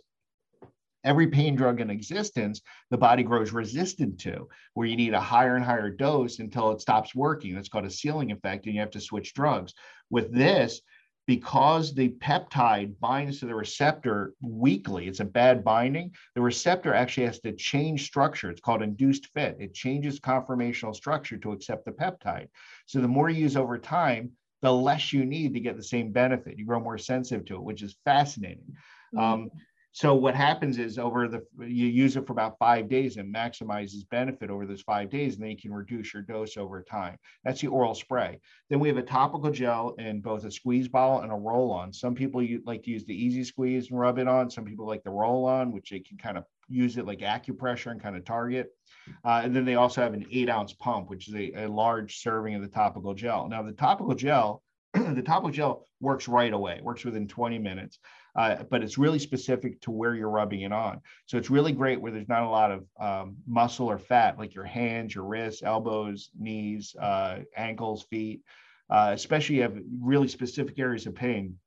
every 1.08 1.28
pain 1.28 1.56
drug 1.56 1.80
in 1.80 1.90
existence, 1.90 2.62
the 2.92 2.98
body 2.98 3.24
grows 3.24 3.52
resistant 3.52 4.20
to, 4.20 4.48
where 4.74 4.88
you 4.88 4.98
need 4.98 5.14
a 5.14 5.20
higher 5.20 5.56
and 5.56 5.66
higher 5.66 5.90
dose 5.90 6.40
until 6.40 6.72
it 6.72 6.82
stops 6.82 7.16
working. 7.16 7.56
That's 7.56 7.70
called 7.70 7.86
a 7.86 7.90
ceiling 7.90 8.32
effect, 8.32 8.66
and 8.66 8.76
you 8.76 8.82
have 8.82 8.92
to 8.92 9.02
switch 9.02 9.34
drugs. 9.34 9.74
With 10.10 10.34
this, 10.34 10.82
because 11.26 11.94
the 11.94 12.10
peptide 12.10 13.00
binds 13.00 13.40
to 13.40 13.46
the 13.46 13.56
receptor 13.56 14.34
weakly, 14.42 15.08
it's 15.08 15.20
a 15.20 15.26
bad 15.26 15.64
binding, 15.64 16.12
the 16.36 16.42
receptor 16.42 16.94
actually 16.94 17.26
has 17.26 17.40
to 17.42 17.52
change 17.54 18.06
structure. 18.06 18.50
It's 18.50 18.62
called 18.62 18.82
induced 18.82 19.28
fit. 19.34 19.58
It 19.60 19.74
changes 19.74 20.20
conformational 20.20 20.96
structure 20.96 21.38
to 21.38 21.52
accept 21.52 21.86
the 21.86 21.92
peptide. 21.92 22.48
So 22.86 23.02
the 23.02 23.08
more 23.08 23.30
you 23.30 23.42
use 23.42 23.58
over 23.58 23.78
time, 23.78 24.32
the 24.62 24.72
less 24.72 25.14
you 25.14 25.26
need 25.26 25.54
to 25.54 25.60
get 25.60 25.78
the 25.78 25.84
same 25.84 26.12
benefit. 26.12 26.58
You 26.58 26.66
grow 26.66 26.80
more 26.80 26.98
sensitive 26.98 27.46
to 27.46 27.56
it, 27.56 27.64
which 27.64 27.84
is 27.84 27.98
fascinating. 28.06 28.76
Mm-hmm. 29.14 29.20
Um, 29.20 29.50
so 29.98 30.14
what 30.14 30.36
happens 30.36 30.78
is 30.78 31.00
over 31.00 31.28
the 31.28 31.42
you 31.58 31.88
use 31.88 32.18
it 32.18 32.28
for 32.28 32.34
about 32.34 32.60
five 32.60 32.88
days 32.88 33.18
and 33.18 33.34
maximizes 33.34 34.08
benefit 34.12 34.52
over 34.52 34.68
those 34.68 34.84
five 34.84 35.10
days, 35.10 35.34
and 35.34 35.42
then 35.42 35.50
you 35.50 35.58
can 35.58 35.74
reduce 35.74 36.14
your 36.14 36.22
dose 36.22 36.56
over 36.56 36.84
time. 36.84 37.18
That's 37.44 37.62
the 37.62 37.70
oral 37.70 37.96
spray. 37.96 38.40
Then 38.70 38.80
we 38.80 38.90
have 38.90 38.98
a 38.98 39.02
topical 39.02 39.50
gel 39.50 39.96
in 39.98 40.22
both 40.22 40.46
a 40.46 40.52
squeeze 40.52 40.88
bottle 40.88 41.22
and 41.22 41.32
a 41.32 41.36
roll 41.36 41.72
on. 41.72 41.92
Some 41.92 42.14
people 42.14 42.46
like 42.64 42.84
to 42.84 42.92
use 42.92 43.06
the 43.06 43.16
easy 43.16 43.44
squeeze 43.44 43.90
and 43.90 44.00
rub 44.00 44.20
it 44.20 44.28
on. 44.28 44.52
Some 44.52 44.66
people 44.66 44.86
like 44.86 45.04
the 45.04 45.10
roll 45.10 45.46
on, 45.46 45.72
which 45.72 45.90
they 45.90 46.02
can 46.02 46.20
kind 46.20 46.38
of 46.38 46.44
use 46.70 46.98
it 46.98 47.08
like 47.08 47.22
acupressure 47.22 47.90
and 47.90 48.00
kind 48.00 48.16
of 48.16 48.24
target. 48.24 48.68
Uh, 49.26 49.42
and 49.44 49.56
then 49.56 49.66
they 49.66 49.76
also 49.76 50.04
have 50.04 50.14
an 50.14 50.28
eight 50.32 50.48
ounce 50.48 50.74
pump, 50.74 51.10
which 51.10 51.28
is 51.28 51.34
a, 51.34 51.64
a 51.64 51.68
large 51.68 52.20
serving 52.20 52.54
of 52.54 52.62
the 52.62 52.68
topical 52.68 53.16
gel. 53.16 53.48
Now 53.50 53.64
the 53.64 53.72
topical 53.72 54.14
gel 54.14 54.62
the 54.94 55.24
topical 55.24 55.50
gel 55.50 55.86
works 56.00 56.28
right 56.28 56.54
away, 56.54 56.80
works 56.82 57.04
within 57.04 57.28
20 57.28 57.60
minutes 57.60 58.00
uh, 58.38 58.64
but 58.70 58.84
it's 58.84 59.00
really 59.00 59.18
specific 59.18 59.82
to 59.82 59.92
where 59.92 60.14
you're 60.14 60.30
rubbing 60.30 60.62
it 60.62 60.72
on. 60.72 61.02
So 61.26 61.38
it's 61.38 61.50
really 61.50 61.72
great 61.72 62.00
where 62.00 62.12
there's 62.12 62.30
not 62.30 62.44
a 62.44 62.50
lot 62.50 62.72
of 62.72 62.86
um, 63.00 63.38
muscle 63.48 63.88
or 63.88 63.98
fat, 63.98 64.38
like 64.38 64.54
your 64.54 64.64
hands, 64.64 65.16
your 65.16 65.24
wrists, 65.24 65.64
elbows, 65.64 66.30
knees, 66.40 66.96
uh, 67.02 67.40
ankles, 67.56 68.04
feet, 68.04 68.42
uh, 68.92 69.12
especially 69.14 69.56
you 69.56 69.64
have 69.64 69.80
really 70.00 70.28
specific 70.28 70.78
areas 70.78 71.08
of 71.08 71.16
pain. 71.16 71.58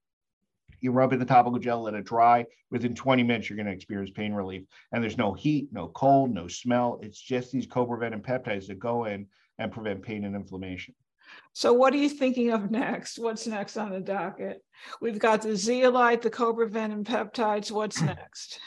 You 0.80 0.92
rub 0.92 1.12
in 1.12 1.18
the 1.18 1.26
topical 1.26 1.58
gel, 1.58 1.82
let 1.82 1.94
it 1.94 2.04
dry. 2.04 2.46
Within 2.70 2.94
20 2.94 3.24
minutes, 3.24 3.50
you're 3.50 3.56
going 3.56 3.66
to 3.66 3.72
experience 3.72 4.10
pain 4.10 4.32
relief. 4.32 4.62
And 4.92 5.02
there's 5.02 5.18
no 5.18 5.34
heat, 5.34 5.68
no 5.72 5.88
cold, 5.88 6.32
no 6.32 6.46
smell. 6.46 7.00
It's 7.02 7.20
just 7.20 7.50
these 7.50 7.66
copreventin 7.66 8.22
peptides 8.22 8.68
that 8.68 8.78
go 8.78 9.04
in 9.04 9.26
and 9.58 9.72
prevent 9.72 10.02
pain 10.02 10.24
and 10.24 10.36
inflammation. 10.36 10.94
So, 11.52 11.72
what 11.72 11.92
are 11.92 11.98
you 11.98 12.08
thinking 12.08 12.50
of 12.50 12.70
next? 12.70 13.18
What's 13.18 13.46
next 13.46 13.76
on 13.76 13.90
the 13.90 14.00
docket? 14.00 14.62
We've 15.00 15.18
got 15.18 15.42
the 15.42 15.56
zeolite, 15.56 16.22
the 16.22 16.30
copreventin 16.30 17.04
peptides. 17.04 17.70
What's 17.70 18.00
next? 18.02 18.60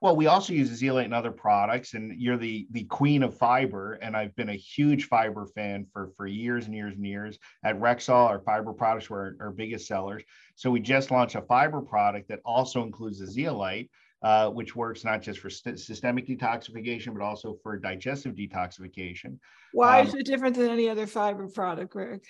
Well, 0.00 0.16
we 0.16 0.26
also 0.26 0.52
use 0.52 0.68
zeolite 0.68 1.06
in 1.06 1.14
other 1.14 1.30
products, 1.30 1.94
and 1.94 2.20
you're 2.20 2.36
the 2.36 2.66
the 2.72 2.84
queen 2.84 3.22
of 3.22 3.38
fiber. 3.38 3.94
And 3.94 4.16
I've 4.16 4.36
been 4.36 4.50
a 4.50 4.54
huge 4.54 5.06
fiber 5.06 5.46
fan 5.54 5.86
for 5.92 6.10
for 6.16 6.26
years 6.26 6.66
and 6.66 6.74
years 6.74 6.94
and 6.94 7.06
years. 7.06 7.38
At 7.64 7.80
Rexall, 7.80 8.28
our 8.28 8.40
fiber 8.40 8.72
products 8.72 9.08
were 9.08 9.36
our, 9.40 9.46
our 9.46 9.52
biggest 9.52 9.86
sellers. 9.86 10.22
So 10.56 10.70
we 10.70 10.80
just 10.80 11.10
launched 11.10 11.36
a 11.36 11.42
fiber 11.42 11.80
product 11.80 12.28
that 12.28 12.40
also 12.44 12.82
includes 12.82 13.20
the 13.20 13.26
zeolite. 13.26 13.90
Uh, 14.24 14.48
which 14.48 14.74
works 14.74 15.04
not 15.04 15.20
just 15.20 15.38
for 15.38 15.50
st- 15.50 15.78
systemic 15.78 16.26
detoxification, 16.26 17.12
but 17.12 17.20
also 17.20 17.58
for 17.62 17.76
digestive 17.76 18.34
detoxification. 18.34 19.38
Why 19.74 20.00
um, 20.00 20.06
is 20.06 20.14
it 20.14 20.24
different 20.24 20.56
than 20.56 20.70
any 20.70 20.88
other 20.88 21.06
fiber 21.06 21.46
product, 21.46 21.92
Greg? 21.92 22.22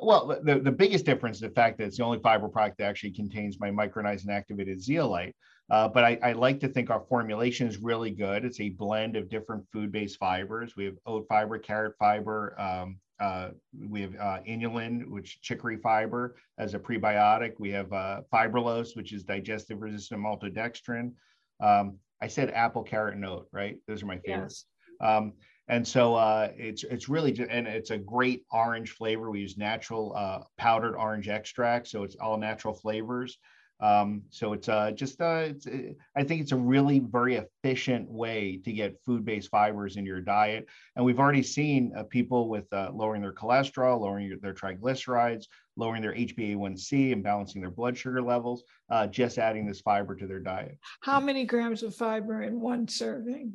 Well, 0.00 0.36
the, 0.42 0.58
the 0.58 0.72
biggest 0.72 1.06
difference 1.06 1.36
is 1.36 1.42
the 1.42 1.50
fact 1.50 1.78
that 1.78 1.84
it's 1.84 1.98
the 1.98 2.02
only 2.02 2.18
fiber 2.18 2.48
product 2.48 2.78
that 2.78 2.88
actually 2.88 3.12
contains 3.12 3.60
my 3.60 3.70
micronized 3.70 4.22
and 4.22 4.32
activated 4.32 4.82
zeolite. 4.82 5.36
Uh, 5.70 5.86
but 5.86 6.02
I, 6.02 6.18
I, 6.24 6.32
like 6.32 6.58
to 6.60 6.68
think 6.68 6.90
our 6.90 7.04
formulation 7.08 7.68
is 7.68 7.78
really 7.78 8.10
good. 8.10 8.44
It's 8.44 8.58
a 8.58 8.70
blend 8.70 9.14
of 9.14 9.28
different 9.28 9.64
food-based 9.72 10.18
fibers. 10.18 10.74
We 10.74 10.86
have 10.86 10.94
oat 11.06 11.26
fiber, 11.28 11.56
carrot 11.60 11.94
fiber, 12.00 12.60
um, 12.60 12.98
uh, 13.20 13.50
we 13.88 14.02
have 14.02 14.14
uh, 14.16 14.38
inulin, 14.46 15.08
which 15.08 15.40
chicory 15.40 15.76
fiber 15.76 16.36
as 16.58 16.74
a 16.74 16.78
prebiotic. 16.78 17.54
We 17.58 17.70
have 17.70 17.92
uh, 17.92 18.22
fibrillose, 18.32 18.96
which 18.96 19.12
is 19.12 19.24
digestive 19.24 19.80
resistant 19.80 20.20
maltodextrin. 20.20 21.12
Um, 21.60 21.98
I 22.20 22.28
said 22.28 22.50
apple, 22.50 22.82
carrot, 22.82 23.14
and 23.14 23.24
oat, 23.24 23.48
right? 23.52 23.76
Those 23.86 24.02
are 24.02 24.06
my 24.06 24.18
favorites. 24.18 24.66
Yes. 25.00 25.08
Um, 25.08 25.32
and 25.68 25.86
so 25.86 26.14
uh, 26.14 26.52
it's 26.56 26.84
it's 26.84 27.08
really 27.08 27.32
just, 27.32 27.50
and 27.50 27.66
it's 27.66 27.90
a 27.90 27.98
great 27.98 28.44
orange 28.52 28.92
flavor. 28.92 29.30
We 29.30 29.40
use 29.40 29.58
natural 29.58 30.14
uh, 30.16 30.40
powdered 30.56 30.96
orange 30.96 31.28
extract, 31.28 31.88
so 31.88 32.04
it's 32.04 32.16
all 32.16 32.36
natural 32.36 32.72
flavors. 32.72 33.38
Um, 33.80 34.22
so 34.30 34.52
it's 34.54 34.68
uh, 34.68 34.92
just, 34.92 35.20
uh, 35.20 35.44
it's, 35.46 35.66
uh, 35.66 35.92
I 36.16 36.24
think 36.24 36.40
it's 36.40 36.52
a 36.52 36.56
really 36.56 37.00
very 37.00 37.36
efficient 37.36 38.10
way 38.10 38.60
to 38.64 38.72
get 38.72 38.98
food-based 39.04 39.50
fibers 39.50 39.96
in 39.96 40.06
your 40.06 40.20
diet. 40.20 40.66
And 40.94 41.04
we've 41.04 41.18
already 41.18 41.42
seen 41.42 41.92
uh, 41.96 42.04
people 42.04 42.48
with 42.48 42.72
uh, 42.72 42.90
lowering 42.94 43.20
their 43.20 43.34
cholesterol, 43.34 44.00
lowering 44.00 44.38
their 44.40 44.54
triglycerides, 44.54 45.44
lowering 45.76 46.00
their 46.00 46.14
HbA1c 46.14 47.12
and 47.12 47.22
balancing 47.22 47.60
their 47.60 47.70
blood 47.70 47.98
sugar 47.98 48.22
levels, 48.22 48.64
uh, 48.90 49.06
just 49.06 49.38
adding 49.38 49.66
this 49.66 49.80
fiber 49.80 50.16
to 50.16 50.26
their 50.26 50.40
diet. 50.40 50.78
How 51.02 51.20
many 51.20 51.44
grams 51.44 51.82
of 51.82 51.94
fiber 51.94 52.42
in 52.42 52.60
one 52.60 52.88
serving? 52.88 53.52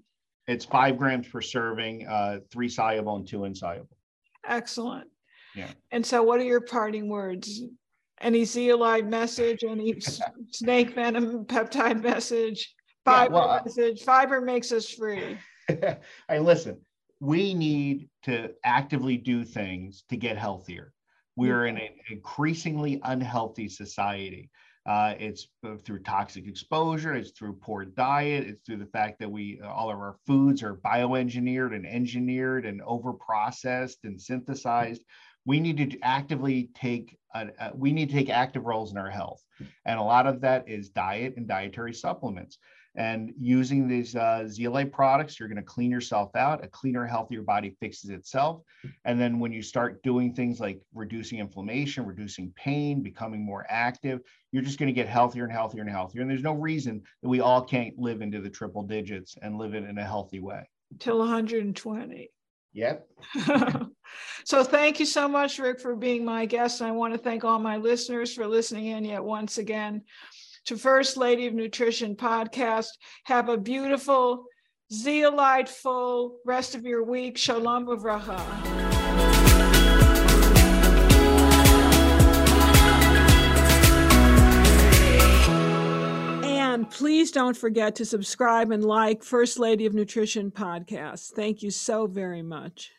It's 0.48 0.66
five 0.66 0.98
grams 0.98 1.28
per 1.28 1.42
serving, 1.42 2.08
uh, 2.08 2.40
three 2.52 2.70
soluble 2.70 3.16
and 3.16 3.28
two 3.28 3.46
insoluble. 3.46 3.98
Excellent. 4.48 5.08
Yeah. 5.56 5.72
And 5.92 6.06
so, 6.06 6.24
what 6.24 6.40
are 6.40 6.46
your 6.46 6.62
parting 6.62 7.10
words? 7.10 7.62
Any 8.22 8.46
zeolite 8.46 9.06
message, 9.06 9.64
any 9.64 10.00
snake 10.52 10.96
venom 10.96 11.46
peptide 11.46 12.04
message, 12.04 12.74
fiber 13.06 13.34
yeah, 13.34 13.40
well, 13.40 13.50
uh, 13.50 13.62
message. 13.66 14.02
Fiber 14.04 14.42
makes 14.42 14.72
us 14.72 14.90
free. 14.90 15.38
I 16.30 16.38
listen. 16.40 16.80
We 17.20 17.54
need 17.54 18.10
to 18.24 18.52
actively 18.64 19.18
do 19.18 19.44
things 19.44 20.04
to 20.10 20.18
get 20.18 20.38
healthier. 20.38 20.92
We're 21.36 21.66
in 21.68 21.78
an 21.78 21.90
increasingly 22.10 23.00
unhealthy 23.04 23.70
society. 23.70 24.50
Uh, 24.88 25.14
it's 25.20 25.48
through 25.86 26.00
toxic 26.00 26.48
exposure. 26.48 27.14
It's 27.14 27.32
through 27.32 27.54
poor 27.62 27.86
diet. 27.86 28.48
It's 28.48 28.62
through 28.66 28.78
the 28.78 28.88
fact 28.88 29.20
that 29.20 29.30
we 29.30 29.62
all 29.64 29.92
of 29.92 29.98
our 30.00 30.16
foods 30.26 30.64
are 30.64 30.76
bioengineered 30.76 31.76
and 31.76 31.86
engineered 31.86 32.66
and 32.66 32.82
over 32.82 33.14
processed 33.14 34.00
and 34.04 34.20
synthesized 34.20 35.04
we 35.46 35.60
need 35.60 35.78
to 35.78 36.00
actively 36.02 36.70
take 36.76 37.18
a, 37.34 37.48
a, 37.60 37.72
we 37.76 37.92
need 37.92 38.10
to 38.10 38.16
take 38.16 38.30
active 38.30 38.66
roles 38.66 38.92
in 38.92 38.98
our 38.98 39.10
health 39.10 39.44
and 39.86 40.00
a 40.00 40.04
lot 40.04 40.28
of 40.28 40.42
that 40.42 40.68
is 40.68 40.90
diet 40.90 41.36
and 41.38 41.48
dietary 41.48 41.94
supplements 41.94 42.58
And 42.96 43.34
using 43.40 43.88
these 43.88 44.16
uh, 44.18 44.46
zeolite 44.48 44.92
products, 44.92 45.40
you're 45.40 45.48
going 45.48 45.56
to 45.56 45.64
clean 45.64 45.90
yourself 45.90 46.36
out. 46.36 46.64
A 46.64 46.68
cleaner, 46.68 47.06
healthier 47.06 47.42
body 47.42 47.76
fixes 47.80 48.10
itself. 48.10 48.64
And 49.06 49.20
then 49.20 49.40
when 49.40 49.54
you 49.54 49.62
start 49.62 50.04
doing 50.04 50.34
things 50.34 50.60
like 50.60 50.82
reducing 50.94 51.40
inflammation, 51.40 52.06
reducing 52.06 52.52
pain, 52.58 53.02
becoming 53.02 53.46
more 53.46 53.66
active, 53.70 54.20
you're 54.52 54.62
just 54.62 54.78
going 54.78 54.88
to 54.88 54.94
get 54.94 55.08
healthier 55.08 55.46
and 55.46 55.54
healthier 55.54 55.82
and 55.82 55.90
healthier. 55.90 56.22
And 56.22 56.30
there's 56.30 56.44
no 56.44 56.54
reason 56.54 57.02
that 57.22 57.30
we 57.30 57.40
all 57.40 57.64
can't 57.64 57.98
live 57.98 58.22
into 58.22 58.42
the 58.42 58.50
triple 58.50 58.84
digits 58.84 59.38
and 59.42 59.58
live 59.58 59.74
it 59.74 59.86
in 59.86 59.98
a 59.98 60.04
healthy 60.04 60.42
way. 60.42 60.70
Till 61.00 61.20
120. 61.20 62.30
Yep. 62.74 63.08
so 64.44 64.64
thank 64.64 65.00
you 65.00 65.06
so 65.06 65.28
much, 65.28 65.60
Rik, 65.60 65.80
for 65.80 65.96
being 65.96 66.26
my 66.26 66.46
guest. 66.46 66.82
And 66.82 66.88
I 66.90 66.92
want 66.92 67.14
to 67.14 67.20
thank 67.20 67.44
all 67.44 67.60
my 67.60 67.78
listeners 67.78 68.34
for 68.34 68.48
listening 68.48 68.88
in 68.88 69.06
yet 69.06 69.24
once 69.24 69.58
again 69.58 70.04
to 70.66 70.78
First 70.78 71.18
Lady 71.18 71.48
of 71.48 71.54
Nutrition 71.54 72.16
podcast. 72.16 72.88
Have 73.26 73.50
a 73.50 73.58
beautiful, 73.58 74.46
zeolite-full 74.92 76.38
rest 76.46 76.76
of 76.76 76.86
your 76.86 77.04
week. 77.04 77.38
Shalom 77.38 77.88
uvracha. 77.88 78.40
And 86.44 86.90
please 86.90 87.32
don't 87.32 87.58
forget 87.58 87.96
to 87.96 88.06
subscribe 88.06 88.72
and 88.72 88.84
like 88.84 89.24
First 89.24 89.60
Lady 89.60 89.86
of 89.86 89.94
Nutrition 89.94 90.52
podcast. 90.52 91.32
Thank 91.32 91.64
you 91.64 91.70
so 91.70 92.08
very 92.08 92.42
much. 92.42 92.92